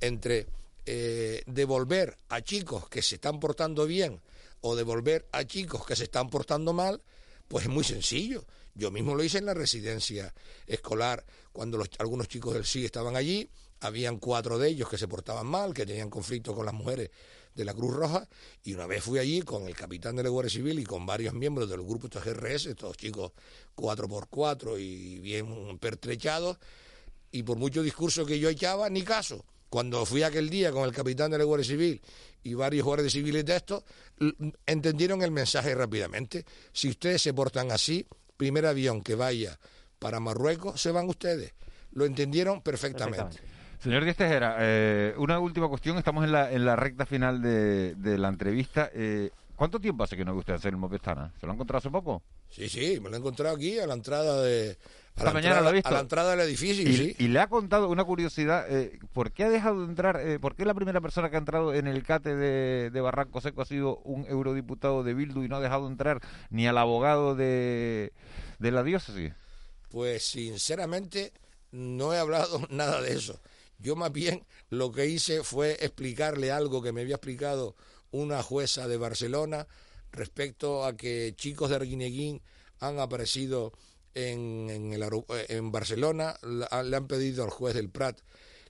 entre 0.00 0.46
eh, 0.86 1.42
devolver 1.46 2.16
a 2.28 2.40
chicos 2.42 2.88
que 2.88 3.02
se 3.02 3.16
están 3.16 3.40
portando 3.40 3.86
bien 3.86 4.20
o 4.60 4.76
devolver 4.76 5.26
a 5.32 5.44
chicos 5.44 5.84
que 5.86 5.96
se 5.96 6.04
están 6.04 6.30
portando 6.30 6.72
mal, 6.72 7.02
pues 7.48 7.64
es 7.64 7.70
muy 7.70 7.84
sencillo. 7.84 8.44
Yo 8.74 8.90
mismo 8.90 9.14
lo 9.14 9.22
hice 9.22 9.38
en 9.38 9.46
la 9.46 9.54
residencia 9.54 10.34
escolar 10.66 11.24
cuando 11.52 11.78
los- 11.78 11.90
algunos 11.98 12.28
chicos 12.28 12.54
del 12.54 12.64
sí 12.64 12.84
estaban 12.84 13.14
allí, 13.16 13.48
habían 13.80 14.18
cuatro 14.18 14.58
de 14.58 14.68
ellos 14.68 14.88
que 14.88 14.98
se 14.98 15.06
portaban 15.08 15.46
mal, 15.46 15.74
que 15.74 15.86
tenían 15.86 16.10
conflicto 16.10 16.54
con 16.54 16.64
las 16.66 16.74
mujeres 16.74 17.10
de 17.54 17.64
la 17.64 17.72
Cruz 17.74 17.94
Roja, 17.94 18.28
y 18.64 18.74
una 18.74 18.86
vez 18.86 19.04
fui 19.04 19.18
allí 19.20 19.42
con 19.42 19.68
el 19.68 19.76
capitán 19.76 20.16
de 20.16 20.24
la 20.24 20.28
Guardia 20.28 20.50
Civil 20.50 20.78
y 20.80 20.84
con 20.84 21.06
varios 21.06 21.34
miembros 21.34 21.68
del 21.68 21.82
grupo 21.82 22.08
GRS, 22.08 22.66
estos 22.70 22.96
chicos 22.96 23.30
4x4 23.76 24.78
y 24.78 25.20
bien 25.20 25.78
pertrechados, 25.78 26.58
y 27.34 27.42
por 27.42 27.58
mucho 27.58 27.82
discurso 27.82 28.24
que 28.24 28.38
yo 28.38 28.48
echaba, 28.48 28.88
ni 28.88 29.02
caso. 29.02 29.44
Cuando 29.68 30.06
fui 30.06 30.22
aquel 30.22 30.48
día 30.48 30.70
con 30.70 30.84
el 30.84 30.92
capitán 30.92 31.32
de 31.32 31.38
la 31.38 31.42
Guardia 31.42 31.66
Civil 31.66 32.00
y 32.44 32.54
varios 32.54 32.84
guardias 32.84 33.12
civiles 33.12 33.44
de 33.44 33.56
estos, 33.56 33.82
entendieron 34.64 35.20
el 35.20 35.32
mensaje 35.32 35.74
rápidamente. 35.74 36.44
Si 36.72 36.88
ustedes 36.88 37.20
se 37.20 37.34
portan 37.34 37.72
así, 37.72 38.06
primer 38.36 38.66
avión 38.66 39.02
que 39.02 39.16
vaya 39.16 39.58
para 39.98 40.20
Marruecos, 40.20 40.80
se 40.80 40.92
van 40.92 41.08
ustedes. 41.08 41.52
Lo 41.90 42.04
entendieron 42.04 42.62
perfectamente. 42.62 43.24
Perfectamente. 43.24 43.82
Señor 43.82 44.04
Díaz 44.04 44.16
Tejera, 44.16 44.56
eh, 44.60 45.14
una 45.18 45.40
última 45.40 45.68
cuestión. 45.68 45.98
Estamos 45.98 46.22
en 46.24 46.30
la, 46.30 46.52
en 46.52 46.64
la 46.64 46.76
recta 46.76 47.04
final 47.04 47.42
de, 47.42 47.96
de 47.96 48.16
la 48.16 48.28
entrevista. 48.28 48.92
Eh, 48.94 49.30
¿Cuánto 49.56 49.80
tiempo 49.80 50.04
hace 50.04 50.16
que 50.16 50.24
no 50.24 50.34
ve 50.34 50.38
usted 50.38 50.52
Anselmo 50.52 50.88
Pestana? 50.88 51.32
¿Se 51.40 51.46
lo 51.46 51.52
ha 51.52 51.54
encontrado 51.56 51.78
hace 51.78 51.90
poco? 51.90 52.22
Sí, 52.48 52.68
sí, 52.68 53.00
me 53.00 53.10
lo 53.10 53.16
he 53.16 53.18
encontrado 53.18 53.56
aquí 53.56 53.80
a 53.80 53.88
la 53.88 53.94
entrada 53.94 54.40
de... 54.40 54.78
A 55.16 55.24
la, 55.24 55.32
mañana 55.32 55.56
entrada, 55.56 55.62
lo 55.62 55.70
he 55.70 55.72
visto. 55.74 55.88
a 55.88 55.92
la 55.92 56.00
entrada 56.00 56.30
del 56.32 56.40
edificio, 56.40 56.82
Y, 56.88 56.96
sí. 56.96 57.16
y 57.18 57.28
le 57.28 57.38
ha 57.38 57.48
contado 57.48 57.88
una 57.88 58.04
curiosidad, 58.04 58.66
eh, 58.68 58.98
¿por 59.12 59.30
qué 59.32 59.44
ha 59.44 59.48
dejado 59.48 59.80
de 59.82 59.86
entrar, 59.86 60.20
eh, 60.20 60.40
por 60.40 60.56
qué 60.56 60.64
la 60.64 60.74
primera 60.74 61.00
persona 61.00 61.30
que 61.30 61.36
ha 61.36 61.38
entrado 61.38 61.72
en 61.72 61.86
el 61.86 62.02
CATE 62.02 62.34
de, 62.34 62.90
de 62.90 63.00
Barranco 63.00 63.40
Seco 63.40 63.62
ha 63.62 63.64
sido 63.66 63.98
un 63.98 64.26
eurodiputado 64.26 65.04
de 65.04 65.14
Bildu 65.14 65.44
y 65.44 65.48
no 65.48 65.56
ha 65.56 65.60
dejado 65.60 65.86
entrar 65.86 66.20
ni 66.50 66.66
al 66.66 66.78
abogado 66.78 67.36
de, 67.36 68.12
de 68.58 68.70
la 68.72 68.82
diócesis? 68.82 69.32
Pues 69.88 70.24
sinceramente 70.24 71.32
no 71.70 72.12
he 72.12 72.18
hablado 72.18 72.60
nada 72.70 73.00
de 73.00 73.12
eso. 73.14 73.40
Yo 73.78 73.94
más 73.94 74.10
bien 74.10 74.44
lo 74.68 74.90
que 74.90 75.06
hice 75.06 75.44
fue 75.44 75.72
explicarle 75.80 76.50
algo 76.50 76.82
que 76.82 76.92
me 76.92 77.02
había 77.02 77.16
explicado 77.16 77.76
una 78.10 78.42
jueza 78.42 78.88
de 78.88 78.96
Barcelona 78.96 79.66
respecto 80.10 80.84
a 80.84 80.96
que 80.96 81.34
chicos 81.36 81.70
de 81.70 81.76
Arguineguín 81.76 82.42
han 82.80 82.98
aparecido 82.98 83.72
en, 84.14 84.68
en, 84.70 84.92
el 84.92 85.04
en 85.48 85.72
Barcelona, 85.72 86.36
la- 86.42 86.82
le 86.82 86.96
han 86.96 87.06
pedido 87.06 87.44
al 87.44 87.50
juez 87.50 87.74
del 87.74 87.90
Prat 87.90 88.18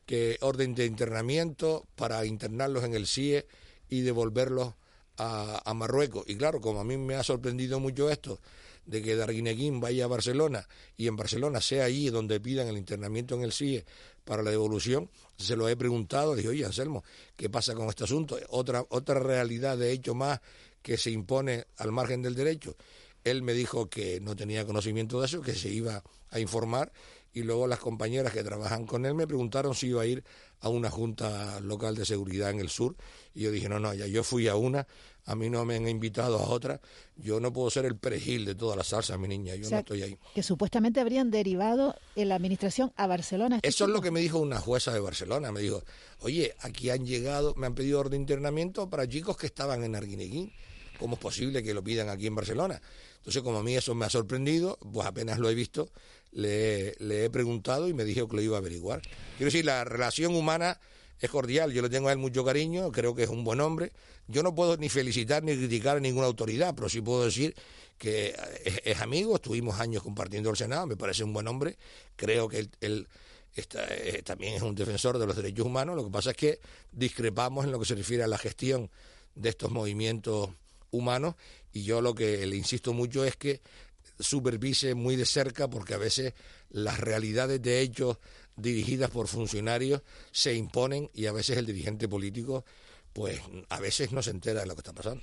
que 0.07 0.37
orden 0.40 0.74
de 0.74 0.85
internamiento 0.87 1.87
para 1.96 2.24
internarlos 2.26 2.85
en 2.85 2.94
el 2.94 3.07
CIE 3.07 3.46
y 3.88 4.02
devolverlos 4.02 4.74
a, 5.16 5.62
a 5.64 5.74
Marruecos. 5.74 6.24
Y 6.28 6.37
claro, 6.37 6.61
como 6.61 6.80
a 6.80 6.85
mí 6.85 6.96
me 6.96 7.14
ha 7.14 7.22
sorprendido 7.22 7.80
mucho 7.80 8.11
esto, 8.11 8.40
de 8.87 9.00
que 9.02 9.16
Darguineguín 9.16 9.80
vaya 9.80 10.04
a 10.04 10.09
Barcelona 10.09 10.68
y 10.96 11.07
en 11.07 11.16
Barcelona 11.16 11.62
sea 11.62 11.85
allí 11.85 12.11
donde 12.11 12.38
pidan 12.38 12.68
el 12.68 12.76
internamiento 12.76 13.35
en 13.35 13.42
el 13.42 13.52
CIE 13.52 13.85
para 14.24 14.42
la 14.42 14.50
devolución, 14.50 15.09
se 15.38 15.57
lo 15.57 15.68
he 15.68 15.76
preguntado, 15.76 16.35
dije, 16.35 16.48
oye, 16.48 16.64
Anselmo, 16.66 17.02
¿qué 17.37 17.48
pasa 17.48 17.74
con 17.74 17.88
este 17.88 18.04
asunto? 18.04 18.38
Otra, 18.50 18.85
otra 18.90 19.18
realidad 19.20 19.78
de 19.78 19.90
hecho 19.92 20.14
más 20.14 20.40
que 20.83 20.98
se 20.98 21.11
impone 21.11 21.64
al 21.78 21.92
margen 21.92 22.20
del 22.20 22.35
derecho. 22.35 22.76
Él 23.25 23.43
me 23.43 23.55
dijo 23.55 23.89
que 23.89 24.21
no 24.21 24.37
tenía 24.37 24.65
conocimiento 24.65 25.21
de 25.21 25.27
eso, 25.27 25.41
que 25.41 25.55
se 25.55 25.71
iba 25.71 26.03
a 26.31 26.41
informar 26.41 26.93
y 27.35 27.43
luego 27.43 27.67
las 27.67 27.81
compañeras 27.81 28.33
que 28.33 28.45
trabajan 28.45 28.87
con 28.87 29.05
él 29.05 29.15
me 29.15 29.27
preguntaron 29.27 29.75
si 29.75 29.89
iba 29.89 30.03
a 30.03 30.07
ir 30.07 30.23
a 30.61 30.69
una 30.69 30.89
junta 30.89 31.61
local 31.61 31.97
de 31.97 32.07
seguridad 32.07 32.51
en 32.51 32.61
el 32.61 32.69
sur 32.69 32.97
y 33.35 33.43
yo 33.43 33.51
dije, 33.51 33.69
no, 33.69 33.81
no, 33.81 33.93
ya 33.93 34.07
yo 34.07 34.23
fui 34.23 34.47
a 34.47 34.55
una, 34.55 34.87
a 35.27 35.35
mí 35.35 35.51
no 35.51 35.65
me 35.65 35.75
han 35.77 35.89
invitado 35.89 36.39
a 36.39 36.49
otra, 36.49 36.81
yo 37.17 37.41
no 37.41 37.53
puedo 37.53 37.69
ser 37.71 37.87
el 37.87 37.97
perejil 37.97 38.45
de 38.45 38.55
toda 38.55 38.77
la 38.77 38.85
salsa, 38.85 39.19
mi 39.19 39.27
niña, 39.27 39.57
yo 39.57 39.67
O 39.67 39.69
sea, 39.69 39.79
no 39.79 39.81
estoy 39.81 40.03
ahí. 40.03 40.19
Que 40.35 40.43
supuestamente 40.43 41.01
habrían 41.01 41.31
derivado 41.31 41.97
en 42.15 42.29
la 42.29 42.37
administración 42.37 42.93
a 42.97 43.07
Barcelona. 43.09 43.57
estos 43.57 43.75
Eso 43.75 43.85
es 43.85 43.91
lo 43.91 44.01
que 44.01 44.13
me 44.13 44.21
dijo 44.21 44.39
una 44.39 44.61
jueza 44.61 44.93
de 44.93 45.01
Barcelona. 45.01 45.51
Me 45.51 45.61
dijo, 45.61 45.83
oye, 46.21 46.55
aquí 46.61 46.91
han 46.91 47.05
llegado, 47.05 47.55
me 47.57 47.67
han 47.67 47.75
pedido 47.75 47.99
orden 47.99 48.13
de 48.13 48.17
internamiento 48.19 48.89
para 48.89 49.09
chicos 49.09 49.37
que 49.37 49.47
estaban 49.47 49.83
en 49.83 49.97
Arguineguín. 49.97 50.53
¿Cómo 50.98 51.14
es 51.14 51.20
posible 51.20 51.62
que 51.62 51.74
lo 51.74 51.83
pidan 51.83 52.09
aquí 52.09 52.26
en 52.26 52.35
Barcelona? 52.35 52.80
Entonces, 53.18 53.42
como 53.42 53.59
a 53.59 53.62
mí 53.62 53.74
eso 53.76 53.94
me 53.94 54.04
ha 54.04 54.11
sorprendido, 54.11 54.78
pues 54.92 55.07
apenas 55.07 55.38
lo 55.38 55.48
he 55.50 55.54
visto, 55.54 55.88
le, 56.33 56.94
he- 56.98 57.30
preguntado 57.30 57.88
y 57.88 57.94
me 57.94 58.04
dijo 58.04 58.28
que 58.28 58.37
lo 58.37 58.42
iba 58.42 58.57
a 58.57 58.61
averiguar. 58.61 59.00
Quiero 59.37 59.46
decir, 59.46 59.64
la 59.64 59.85
relación 59.85 60.35
humana 60.35 60.78
es 61.20 61.30
cordial. 61.30 61.72
Yo 61.72 61.80
le 61.83 61.88
tengo 61.88 62.09
a 62.09 62.12
él 62.12 62.18
mucho 62.18 62.44
cariño, 62.44 62.92
creo 62.92 63.14
que 63.14 63.22
es 63.22 63.30
un 63.30 63.44
buen 63.44 63.61
hombre. 63.61 63.92
Yo 64.28 64.42
no 64.42 64.54
puedo 64.54 64.76
ni 64.76 64.88
felicitar 64.88 65.42
ni 65.42 65.57
criticar 65.57 65.96
a 65.96 66.00
ninguna 66.00 66.26
autoridad, 66.26 66.74
pero 66.74 66.88
sí 66.88 67.00
puedo 67.00 67.24
decir 67.24 67.54
que 67.98 68.35
es, 68.64 68.80
es 68.85 69.00
amigo, 69.00 69.37
estuvimos 69.37 69.80
años 69.80 70.02
compartiendo 70.02 70.50
el 70.50 70.57
Senado, 70.57 70.87
me 70.87 70.96
parece 70.96 71.24
un 71.24 71.33
buen 71.33 71.46
hombre. 71.48 71.76
Creo 72.16 72.48
que 72.48 72.59
él, 72.59 72.70
él 72.80 73.09
está- 73.54 73.87
eh, 73.90 74.22
también 74.24 74.54
es 74.54 74.62
un 74.62 74.74
defensor 74.74 75.18
de 75.18 75.26
los 75.26 75.37
derechos 75.37 75.64
humanos. 75.66 75.96
Lo 75.96 76.04
que 76.04 76.11
pasa 76.11 76.30
es 76.33 76.37
que 76.37 76.61
discrepamos 76.92 77.64
en 77.64 77.72
lo 77.72 77.78
que 77.78 77.87
se 77.87 77.94
refiere 77.94 78.22
a 78.22 78.26
la 78.26 78.38
gestión 78.38 78.90
de 79.35 79.48
estos 79.48 79.70
movimientos 79.70 80.50
humanos 80.94 81.35
y 81.72 81.83
yo 81.83 82.00
lo 82.00 82.14
que 82.14 82.46
le 82.46 82.57
insisto 82.57 82.92
mucho 82.92 83.24
es 83.24 83.37
que 83.37 83.61
supervise 84.18 84.94
muy 84.94 85.16
de 85.16 85.26
cerca 85.26 85.68
porque 85.68 85.94
a 85.94 85.98
veces 85.98 86.35
las 86.70 87.00
realidades 87.00 87.61
de 87.61 87.80
hechos 87.80 88.18
dirigidas 88.57 89.11
por 89.11 89.26
funcionarios 89.28 90.02
se 90.30 90.54
imponen 90.54 91.11
y 91.14 91.26
a 91.26 91.33
veces 91.33 91.59
el 91.59 91.66
dirigente 91.66 92.09
político 92.09 92.64
pues 93.12 93.40
a 93.68 93.80
veces 93.80 94.12
no 94.12 94.22
se 94.22 94.30
entera 94.30 94.61
de 94.61 94.66
lo 94.66 94.74
que 94.74 94.80
está 94.80 94.92
pasando. 94.92 95.22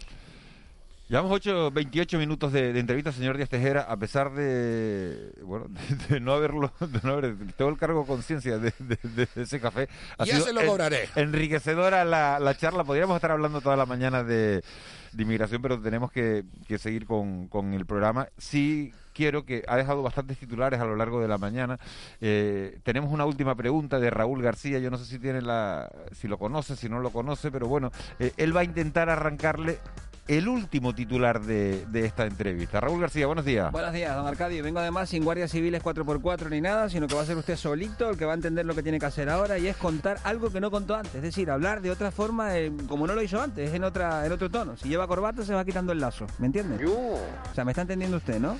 Llevamos 1.11 1.33
8, 1.33 1.71
28 1.71 2.17
minutos 2.19 2.53
de, 2.53 2.71
de 2.71 2.79
entrevista, 2.79 3.11
señor 3.11 3.35
Díaz 3.35 3.49
Tejera, 3.49 3.81
a 3.81 3.97
pesar 3.97 4.31
de, 4.31 5.33
bueno, 5.43 5.65
de, 6.07 6.13
de 6.13 6.19
no 6.21 6.31
haberlo, 6.31 6.71
de 6.79 6.99
no 7.03 7.11
haber, 7.11 7.35
tengo 7.57 7.69
el 7.69 7.77
cargo 7.77 8.05
conciencia 8.05 8.57
de, 8.57 8.71
de- 8.79 9.27
ese 9.35 9.59
café. 9.59 9.89
Ha 10.17 10.23
Ya 10.23 10.35
sido 10.35 10.45
se 10.45 10.53
lo 10.53 10.61
en- 10.61 10.67
cobraré. 10.67 11.09
enriquecedora 11.17 12.05
la, 12.05 12.39
la 12.39 12.55
charla. 12.55 12.85
Podríamos 12.85 13.17
estar 13.17 13.31
hablando 13.31 13.59
toda 13.59 13.75
la 13.75 13.85
mañana 13.85 14.23
de, 14.23 14.63
de 15.11 15.23
inmigración, 15.23 15.61
pero 15.61 15.81
tenemos 15.81 16.13
que, 16.13 16.45
que 16.65 16.77
seguir 16.77 17.05
con, 17.05 17.49
con 17.49 17.73
el 17.73 17.85
programa. 17.85 18.29
Sí 18.37 18.93
quiero 19.13 19.43
que 19.43 19.65
ha 19.67 19.75
dejado 19.75 20.01
bastantes 20.03 20.37
titulares 20.37 20.79
a 20.79 20.85
lo 20.85 20.95
largo 20.95 21.19
de 21.19 21.27
la 21.27 21.37
mañana. 21.37 21.77
Eh, 22.21 22.79
tenemos 22.83 23.11
una 23.11 23.25
última 23.25 23.53
pregunta 23.55 23.99
de 23.99 24.09
Raúl 24.11 24.41
García. 24.41 24.79
Yo 24.79 24.89
no 24.89 24.97
sé 24.97 25.03
si 25.03 25.19
tiene 25.19 25.41
la, 25.41 25.91
si 26.13 26.29
lo 26.29 26.37
conoce, 26.37 26.77
si 26.77 26.87
no 26.87 27.01
lo 27.01 27.09
conoce, 27.09 27.51
pero 27.51 27.67
bueno, 27.67 27.91
eh, 28.17 28.31
él 28.37 28.55
va 28.55 28.61
a 28.61 28.63
intentar 28.63 29.09
arrancarle 29.09 29.77
el 30.27 30.47
último 30.47 30.93
titular 30.93 31.41
de, 31.41 31.85
de 31.87 32.05
esta 32.05 32.25
entrevista. 32.25 32.79
Raúl 32.79 33.01
García, 33.01 33.27
buenos 33.27 33.43
días. 33.45 33.71
Buenos 33.71 33.93
días, 33.93 34.15
don 34.15 34.27
Arcadio. 34.27 34.63
Vengo 34.63 34.79
además 34.79 35.09
sin 35.09 35.23
guardias 35.23 35.51
civiles 35.51 35.83
4x4 35.83 36.49
ni 36.49 36.61
nada, 36.61 36.89
sino 36.89 37.07
que 37.07 37.15
va 37.15 37.21
a 37.21 37.25
ser 37.25 37.37
usted 37.37 37.57
solito 37.57 38.09
el 38.09 38.17
que 38.17 38.25
va 38.25 38.31
a 38.33 38.35
entender 38.35 38.65
lo 38.65 38.73
que 38.75 38.83
tiene 38.83 38.99
que 38.99 39.05
hacer 39.05 39.29
ahora 39.29 39.57
y 39.57 39.67
es 39.67 39.75
contar 39.77 40.19
algo 40.23 40.49
que 40.51 40.61
no 40.61 40.71
contó 40.71 40.95
antes. 40.95 41.15
Es 41.15 41.21
decir, 41.21 41.49
hablar 41.51 41.81
de 41.81 41.91
otra 41.91 42.11
forma, 42.11 42.57
eh, 42.57 42.71
como 42.87 43.07
no 43.07 43.13
lo 43.15 43.21
hizo 43.21 43.41
antes, 43.41 43.69
es 43.69 43.75
en, 43.75 43.83
otra, 43.83 44.25
en 44.25 44.31
otro 44.31 44.49
tono. 44.49 44.77
Si 44.77 44.87
lleva 44.89 45.07
corbata, 45.07 45.43
se 45.43 45.53
va 45.53 45.65
quitando 45.65 45.91
el 45.91 45.99
lazo. 45.99 46.27
¿Me 46.37 46.45
entiende? 46.47 46.85
O 46.85 47.53
sea, 47.53 47.65
me 47.65 47.71
está 47.71 47.81
entendiendo 47.81 48.17
usted, 48.17 48.39
¿no? 48.39 48.57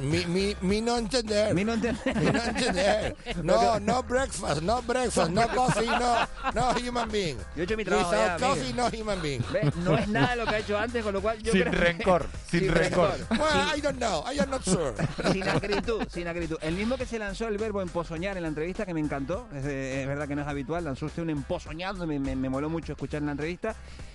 Mi, 0.00 0.24
mi, 0.26 0.56
mi 0.60 0.80
no 0.80 0.96
entender. 0.96 1.48
No. 1.50 1.54
Mi 1.54 1.64
no 1.64 1.72
entender. 1.74 3.16
No, 3.42 3.78
no 3.80 4.02
breakfast, 4.02 4.62
no 4.62 4.82
breakfast, 4.82 5.30
no 5.30 5.46
coffee, 5.54 5.86
no, 5.86 6.16
no 6.54 6.70
human 6.88 7.08
being. 7.10 7.36
Yo 7.54 7.62
he 7.62 7.64
hecho 7.64 7.76
mi 7.76 7.84
trabajo 7.84 8.10
Without 8.10 8.40
ya, 8.40 8.46
coffee, 8.46 8.70
amigo. 8.70 8.76
no 8.90 9.02
human 9.02 9.22
being. 9.22 9.42
¿Ve? 9.52 9.72
No 9.84 9.96
es 9.96 10.08
nada 10.08 10.36
lo 10.36 10.46
que 10.46 10.54
ha 10.54 10.58
hecho 10.58 10.78
antes, 10.78 11.01
con 11.02 11.14
lo 11.14 11.20
cual 11.20 11.38
yo 11.42 11.52
sin 11.52 11.62
creo... 11.62 11.72
rencor, 11.80 12.26
sin, 12.50 12.72
rencor. 12.72 13.14
Well, 13.30 13.76
I 13.76 13.80
don't 13.80 13.98
know, 13.98 14.24
I 14.26 14.38
am 14.40 14.50
not 14.50 14.62
sure. 14.62 14.94
sin 15.32 15.48
acritud, 15.48 16.06
sin 16.08 16.28
acritud. 16.28 16.58
El 16.62 16.74
mismo 16.74 16.96
que 16.96 17.06
se 17.06 17.18
lanzó 17.18 17.48
el 17.48 17.58
verbo 17.58 17.82
empozoñar 17.82 18.36
en 18.36 18.42
la 18.42 18.48
entrevista, 18.48 18.86
que 18.86 18.94
me 18.94 19.00
encantó, 19.00 19.48
es, 19.54 19.64
es 19.64 20.06
verdad 20.06 20.28
que 20.28 20.36
no 20.36 20.42
es 20.42 20.48
habitual, 20.48 20.84
lanzó 20.84 21.06
usted 21.06 21.22
un 21.22 21.30
empozoñado, 21.30 22.06
me, 22.06 22.18
me, 22.18 22.36
me 22.36 22.48
moló 22.48 22.68
mucho 22.68 22.92
escuchar 22.92 23.20
en 23.20 23.26
la 23.26 23.32
entrevista, 23.32 23.74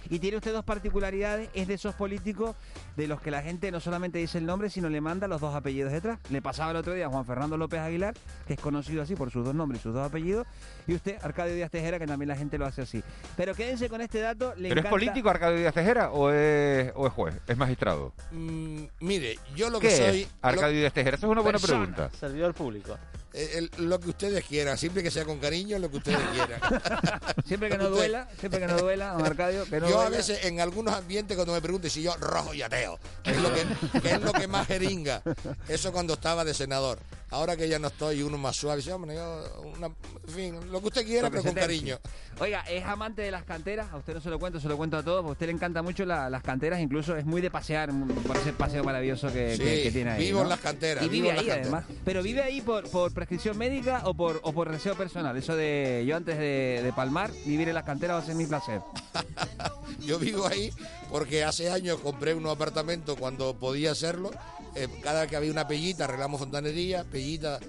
Y 0.10 0.20
tiene 0.20 0.38
usted 0.38 0.54
dos 0.54 0.63
particularidades, 0.63 1.50
es 1.54 1.67
de 1.67 1.74
esos 1.74 1.96
políticos 1.96 2.56
de 2.96 3.08
los 3.08 3.22
que 3.22 3.32
la 3.32 3.41
gente 3.41 3.72
no 3.72 3.80
solamente 3.80 4.20
dice 4.20 4.38
el 4.38 4.46
nombre, 4.46 4.70
sino 4.70 4.89
le 4.89 5.02
manda 5.02 5.28
los 5.28 5.41
dos 5.41 5.54
apellidos 5.56 5.91
detrás. 5.91 6.20
Le 6.30 6.41
pasaba 6.41 6.72
el 6.72 6.78
otro 6.78 6.93
día 6.93 7.08
a 7.08 7.10
Juan 7.10 7.26
Fernando 7.26 7.58
López 7.58 7.80
Aguilar, 7.80 8.13
que 8.48 8.54
es 8.54 8.60
conocido 8.60 9.02
así 9.02 9.15
por 9.15 9.32
sus 9.32 9.46
dos 9.46 9.56
nombres 9.56 9.82
y 9.82 9.84
sus 9.84 9.93
dos 9.93 10.06
apellidos, 10.08 10.48
y 10.88 10.93
usted, 10.96 11.17
Arcadio 11.22 11.56
Díaz 11.56 11.72
Tejera, 11.72 12.00
que 12.00 12.08
también 12.08 12.30
la 12.30 12.36
gente 12.36 12.58
lo 12.58 12.65
hace 12.65 12.82
así. 12.82 13.04
Pero 13.36 13.54
quédense 13.54 13.89
con 13.89 14.02
este 14.02 14.20
dato. 14.20 14.54
Le 14.56 14.70
¿Pero 14.70 14.82
es 14.82 14.88
político 14.88 15.30
Arcadio 15.30 15.58
Díaz 15.58 15.74
Tejera 15.74 16.12
o 16.12 16.32
es, 16.32 16.91
o 16.96 17.08
es 17.08 17.13
juez? 17.13 17.36
¿Es 17.48 17.58
magistrado? 17.58 18.13
Mm, 18.32 18.84
mire, 19.02 19.38
yo 19.56 19.70
lo 19.70 19.80
¿Qué 19.80 19.89
que 19.89 19.96
soy... 19.96 20.22
es 20.22 20.30
Arcadio 20.41 20.80
Díaz 20.80 20.93
Tejera? 20.93 21.17
Esa 21.17 21.26
es 21.26 21.32
una 21.32 21.41
buena 21.41 21.60
Persona, 21.60 21.86
pregunta. 21.86 22.17
Servidor 22.17 22.54
público. 22.54 22.98
Lo, 23.34 23.40
eh, 23.40 23.58
el- 23.58 23.90
lo 23.90 24.00
que 24.00 24.10
ustedes 24.10 24.44
quieran, 24.46 24.78
siempre 24.78 25.04
que 25.04 25.12
sea 25.12 25.26
con 25.26 25.40
cariño, 25.40 25.80
lo 25.80 25.90
que 25.90 25.98
ustedes 25.98 26.20
quieran. 26.34 26.60
Siempre 27.46 27.70
que 27.70 27.78
no 27.78 27.90
duela, 27.90 28.28
siempre 28.40 28.60
que 28.60 28.68
no 28.68 28.78
duela, 28.78 29.12
don 29.13 29.26
Arcadio, 29.26 29.63
que 29.66 29.80
no 29.80 29.88
yo 29.90 30.02
a 30.02 30.10
veces 30.10 30.44
en 30.46 30.60
algunos 30.60 30.94
ambientes 30.94 31.36
cuando 31.38 31.54
me 31.54 31.62
pregunten 31.62 31.90
si 31.90 32.02
yo 32.04 32.13
rojo 32.18 32.54
y 32.54 32.62
ateo, 32.62 33.00
que 33.24 33.32
es 33.32 33.38
lo 33.42 33.54
que, 33.54 33.66
que 34.02 34.12
es 34.12 34.22
lo 34.22 34.34
que 34.34 34.48
más 34.48 34.68
jeringa, 34.68 35.22
eso 35.70 35.92
cuando 35.94 36.16
estaba 36.16 36.44
de 36.44 36.54
senador. 36.54 37.00
Ahora 37.30 37.58
que 37.58 37.68
ya 37.68 37.78
no 37.78 37.88
estoy, 37.88 38.22
uno 38.24 38.38
más 38.38 38.56
suave, 38.56 38.78
dice, 38.78 38.94
hombre, 38.94 39.13
yo, 39.16 39.62
una- 39.76 39.88
en 39.88 40.34
fin, 40.34 40.72
lo 40.72 40.80
que 40.80 40.88
usted 40.88 41.06
quiera, 41.06 41.30
pero 41.30 41.44
con 41.44 41.54
cariño. 41.54 42.00
Oiga, 42.40 42.62
es 42.62 42.86
amante 42.86 43.22
de 43.22 43.32
las 43.32 43.44
canteras, 43.44 43.92
a 43.92 43.98
usted 43.98 44.13
no 44.13 44.22
se 44.22 44.30
lo 44.30 44.40
cuento, 44.40 44.62
se 44.62 44.70
lo 44.70 44.78
cuento 44.78 44.96
a 44.96 45.04
todos, 45.04 45.26
a 45.26 45.28
usted 45.28 45.48
le 45.48 45.52
encanta 45.52 45.82
mucho 45.82 46.06
la- 46.06 46.30
las 46.30 46.42
canteras, 46.42 46.80
incluso 46.80 47.18
es 47.18 47.26
muy 47.26 47.42
de 47.42 47.52
pasear 47.52 47.90
por 48.26 48.38
ese 48.38 48.54
paseo 48.54 48.82
maravilloso 48.84 49.28
que, 49.34 49.58
Sí, 49.58 49.63
que- 49.63 49.84
que 49.84 49.92
tiene 49.92 50.12
ahí. 50.12 50.24
vivo 50.26 50.38
¿no? 50.40 50.44
en 50.44 50.50
las 50.50 50.60
canteras, 50.60 51.04
Y 51.04 51.10
vive 51.10 51.32
ahí 51.32 51.38
canteras. 51.38 51.60
además. 51.63 51.86
Pero 52.06 52.24
vive 52.24 52.42
ahí 52.44 52.62
por, 52.62 52.90
por 52.90 53.13
prescripción 53.13 53.58
médica 53.58 54.04
o 54.06 54.13
por, 54.13 54.40
o 54.44 54.54
por 54.54 54.72
deseo 54.72 54.96
personal. 54.96 55.36
Eso 55.36 55.54
de 55.56 56.06
yo 56.08 56.16
antes 56.16 56.38
de, 56.38 56.80
de 56.82 56.94
palmar, 56.94 57.32
vivir 57.46 57.68
en 57.68 57.76
las 57.76 57.84
canteras 57.84 58.16
va 58.18 58.22
a 58.22 58.26
ser 58.26 58.36
mi 58.36 58.46
placer. 58.46 58.80
Yo 60.08 60.17
vivo 60.17 60.48
ahí 60.48 60.72
porque 61.12 61.43
hace 61.43 61.70
años 61.70 62.00
compré 62.00 62.34
unos 62.34 62.56
apartamentos 62.56 63.17
cuando 63.20 63.54
podía 63.56 63.91
hacerlo. 63.91 64.32
Eh, 64.74 64.88
cada 65.04 65.22
vez 65.22 65.30
que 65.30 65.36
había 65.36 65.52
una 65.52 65.67
pellita, 65.67 66.06
arreglamos 66.06 66.39
fontanería, 66.39 67.04
pellita 67.04 67.60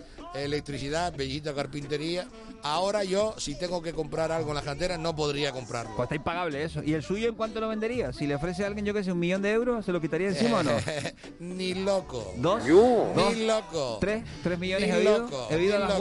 electricidad, 0.41 1.15
pellita 1.15 1.55
carpintería. 1.55 2.27
Ahora 2.63 3.05
yo, 3.05 3.35
si 3.39 3.55
tengo 3.55 3.83
que 3.83 3.93
comprar 3.93 4.33
algo 4.33 4.51
en 4.51 4.57
las 4.57 4.65
canteras, 4.65 4.99
no 4.99 5.15
podría 5.15 5.53
comprarlo. 5.53 5.95
Pues 5.97 6.07
está 6.07 6.17
impagable 6.17 6.63
eso. 6.63 6.83
¿Y 6.83 6.95
el 6.95 7.03
suyo 7.03 7.29
en 7.29 7.35
cuánto 7.35 7.61
lo 7.61 7.69
vendería? 7.69 8.13
Si 8.13 8.27
le 8.27 8.35
ofrece 8.35 8.65
a 8.65 8.67
alguien, 8.67 8.85
yo 8.85 8.95
que 8.95 9.05
sé, 9.05 9.13
un 9.13 9.19
millón 9.19 9.43
de 9.43 9.53
euros, 9.53 9.85
¿se 9.85 9.93
lo 9.93 10.01
quitaría 10.01 10.29
encima 10.29 10.59
o 10.59 10.63
no? 10.63 10.73
Ni 11.41 11.75
loco. 11.75 12.33
¿Dos? 12.37 12.67
¿Dos? 12.67 13.37
Ni 13.37 13.47
loco. 13.47 13.99
¿Tres? 14.01 14.25
¿Tres 14.43 14.59
millones 14.59 14.89
Ni 14.89 14.95
he 14.95 14.99
oído? 14.99 15.49
He 15.51 15.55
oído 15.57 15.77
a 15.77 15.79
las. 15.81 15.93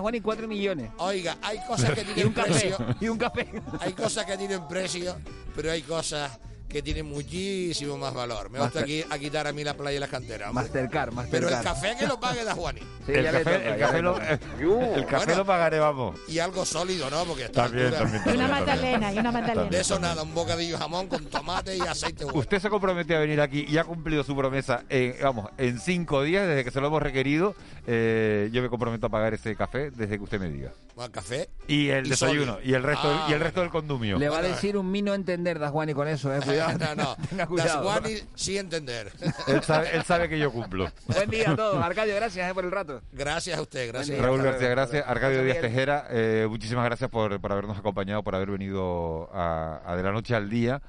Juan, 0.00 0.14
y 0.14 0.20
cuatro 0.20 0.48
millones. 0.48 0.90
Oiga, 0.98 1.36
hay 1.42 1.58
cosas 1.66 1.90
que 1.92 2.00
Y 2.08 2.14
tienen 2.14 2.26
un 2.28 2.32
café. 2.32 2.50
precio. 2.50 2.76
Y 3.00 3.08
un 3.08 3.18
café. 3.18 3.48
Hay 3.80 3.92
cosas 3.92 4.24
que 4.24 4.36
tienen 4.36 4.66
precio, 4.68 5.16
pero 5.54 5.70
hay 5.72 5.82
cosas 5.82 6.38
que 6.68 6.82
tienen 6.82 7.06
muchísimo 7.06 7.96
más 7.96 8.12
valor. 8.12 8.50
Me 8.50 8.58
gusta 8.58 8.80
aquí 8.80 9.02
a 9.08 9.18
quitar 9.18 9.46
a 9.46 9.52
mí 9.52 9.64
la 9.64 9.74
playa 9.74 9.96
y 9.96 10.00
las 10.00 10.10
canteras. 10.10 10.52
Mastercard, 10.52 11.12
Mastercard. 11.12 11.48
Pero 11.48 11.58
el 11.58 11.64
café 11.64 11.96
que 11.98 12.06
lo 12.06 12.20
pague 12.20 12.44
da 12.44 12.54
Juani. 12.54 12.80
Sí, 13.06 13.12
el 13.12 13.24
café, 13.24 13.68
el 13.72 13.78
café 13.78 14.02
lo, 14.02 14.18
el 14.20 15.06
café 15.06 15.24
Bueno. 15.26 15.36
lo 15.36 15.44
pagaré, 15.46 15.78
vamos. 15.78 16.18
Y 16.28 16.38
algo 16.38 16.64
sólido, 16.66 17.08
¿no? 17.10 17.24
Porque 17.24 17.44
a 17.44 17.46
esta 17.46 17.64
También, 17.64 17.90
también. 17.90 18.22
Una 18.22 18.24
también, 18.24 18.48
también. 18.48 18.50
magdalena, 18.50 19.12
y 19.14 19.18
una 19.18 19.32
magdalena. 19.32 19.70
De 19.70 19.80
eso 19.80 19.98
nada, 19.98 20.22
un 20.22 20.34
bocadillo 20.34 20.72
de 20.76 20.78
jamón 20.78 21.06
con 21.08 21.24
tomate 21.26 21.76
y 21.76 21.80
aceite 21.80 22.24
bueno. 22.24 22.38
Usted 22.38 22.58
se 22.60 22.68
comprometió 22.68 23.16
a 23.16 23.20
venir 23.20 23.40
aquí 23.40 23.64
y 23.68 23.78
ha 23.78 23.84
cumplido 23.84 24.22
su 24.22 24.36
promesa, 24.36 24.84
en, 24.90 25.14
vamos, 25.22 25.50
en 25.56 25.80
cinco 25.80 26.22
días 26.22 26.46
desde 26.46 26.64
que 26.64 26.70
se 26.70 26.80
lo 26.80 26.88
hemos 26.88 27.02
requerido. 27.02 27.54
eh, 27.86 28.50
yo 28.52 28.60
me 28.62 28.68
comprometo 28.68 29.06
a 29.06 29.10
pagar 29.10 29.32
ese 29.34 29.56
café 29.56 29.90
desde 29.90 30.18
que 30.18 30.24
usted 30.24 30.38
me 30.40 30.50
diga. 30.50 30.72
Bueno, 30.98 31.12
café. 31.12 31.48
Y 31.68 31.90
el 31.90 32.06
Y 32.06 32.10
desayuno, 32.10 32.58
y 32.60 32.74
el 32.74 32.82
resto, 32.82 33.06
Ah, 33.08 33.28
y 33.30 33.32
el 33.32 33.38
resto 33.38 33.60
del 33.60 33.70
condumio. 33.70 34.18
Le 34.18 34.28
va 34.28 34.38
a 34.38 34.42
decir 34.42 34.76
un 34.76 34.90
mino 34.90 35.14
entender, 35.14 35.60
Da 35.60 35.68
Juan, 35.68 35.88
y 35.88 35.94
con 35.94 36.08
eso, 36.08 36.34
eh, 36.34 36.40
cuidado. 36.44 36.76
no, 36.76 36.94
no. 36.96 37.16
Tenga 37.30 37.44
Das 37.44 37.46
cuidado. 37.46 37.82
Juani 37.84 38.14
sí 38.34 38.58
entender. 38.58 39.12
Él 39.46 39.62
sabe, 39.62 39.94
él 39.94 40.02
sabe 40.02 40.28
que 40.28 40.40
yo 40.40 40.50
cumplo. 40.50 40.90
Buen 41.06 41.30
día 41.30 41.52
a 41.52 41.56
todos. 41.56 41.80
Arcadio, 41.84 42.16
gracias 42.16 42.50
eh, 42.50 42.52
por 42.52 42.64
el 42.64 42.72
rato. 42.72 43.00
Gracias 43.12 43.56
a 43.56 43.62
usted, 43.62 43.86
gracias. 43.86 44.18
Raúl 44.18 44.42
García, 44.42 44.70
gracias. 44.70 45.04
Arcadio 45.06 45.44
Díaz. 45.44 45.60
Tejera, 45.60 46.08
eh, 46.10 46.48
muchísimas 46.50 46.84
gracias 46.84 47.08
por, 47.10 47.40
por 47.40 47.52
habernos 47.52 47.78
acompañado, 47.78 48.24
por 48.24 48.34
haber 48.34 48.50
venido 48.50 49.30
a, 49.32 49.80
a 49.86 49.94
De 49.94 50.02
la 50.02 50.10
Noche 50.10 50.34
al 50.34 50.50
Día 50.50 50.82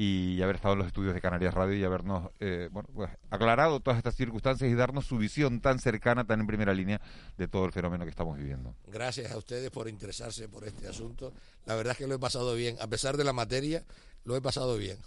y 0.00 0.40
haber 0.42 0.54
estado 0.54 0.74
en 0.74 0.78
los 0.78 0.86
estudios 0.86 1.12
de 1.12 1.20
Canarias 1.20 1.52
Radio 1.52 1.74
y 1.76 1.82
habernos 1.82 2.30
eh, 2.38 2.68
bueno, 2.70 2.88
pues, 2.94 3.10
aclarado 3.30 3.80
todas 3.80 3.98
estas 3.98 4.14
circunstancias 4.14 4.70
y 4.70 4.74
darnos 4.76 5.06
su 5.06 5.18
visión 5.18 5.60
tan 5.60 5.80
cercana, 5.80 6.24
tan 6.24 6.38
en 6.38 6.46
primera 6.46 6.72
línea 6.72 7.00
de 7.36 7.48
todo 7.48 7.64
el 7.64 7.72
fenómeno 7.72 8.04
que 8.04 8.10
estamos 8.10 8.38
viviendo. 8.38 8.76
Gracias 8.86 9.32
a 9.32 9.36
ustedes 9.36 9.72
por 9.72 9.88
interesarse 9.88 10.48
por 10.48 10.62
este 10.62 10.86
asunto. 10.86 11.32
La 11.66 11.74
verdad 11.74 11.90
es 11.94 11.98
que 11.98 12.06
lo 12.06 12.14
he 12.14 12.18
pasado 12.20 12.54
bien. 12.54 12.76
A 12.80 12.86
pesar 12.86 13.16
de 13.16 13.24
la 13.24 13.32
materia, 13.32 13.82
lo 14.22 14.36
he 14.36 14.40
pasado 14.40 14.76
bien. 14.76 14.98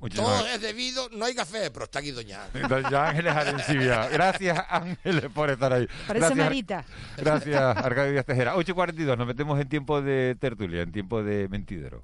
Muchísimas 0.00 0.30
Todo 0.30 0.38
gracias. 0.38 0.54
es 0.54 0.62
debido, 0.62 1.10
no 1.10 1.26
hay 1.26 1.34
café, 1.34 1.70
pero 1.70 1.84
está 1.84 1.98
aquí 1.98 2.12
Doña. 2.12 2.46
Entonces, 2.54 2.90
ya 2.90 3.10
Ángeles 3.10 3.34
Arencibia. 3.34 4.08
Gracias, 4.08 4.64
Ángeles, 4.70 5.26
por 5.34 5.50
estar 5.50 5.74
ahí. 5.74 5.86
Parece 6.06 6.26
gracias, 6.26 6.46
Marita. 6.46 6.84
Gracias, 7.18 7.76
Arcadio 7.76 8.12
Díaz 8.12 8.24
Tejera. 8.24 8.54
8.42, 8.54 9.18
nos 9.18 9.26
metemos 9.26 9.60
en 9.60 9.68
tiempo 9.68 10.00
de 10.00 10.38
tertulia, 10.40 10.80
en 10.80 10.92
tiempo 10.92 11.22
de 11.22 11.48
mentidero. 11.50 12.02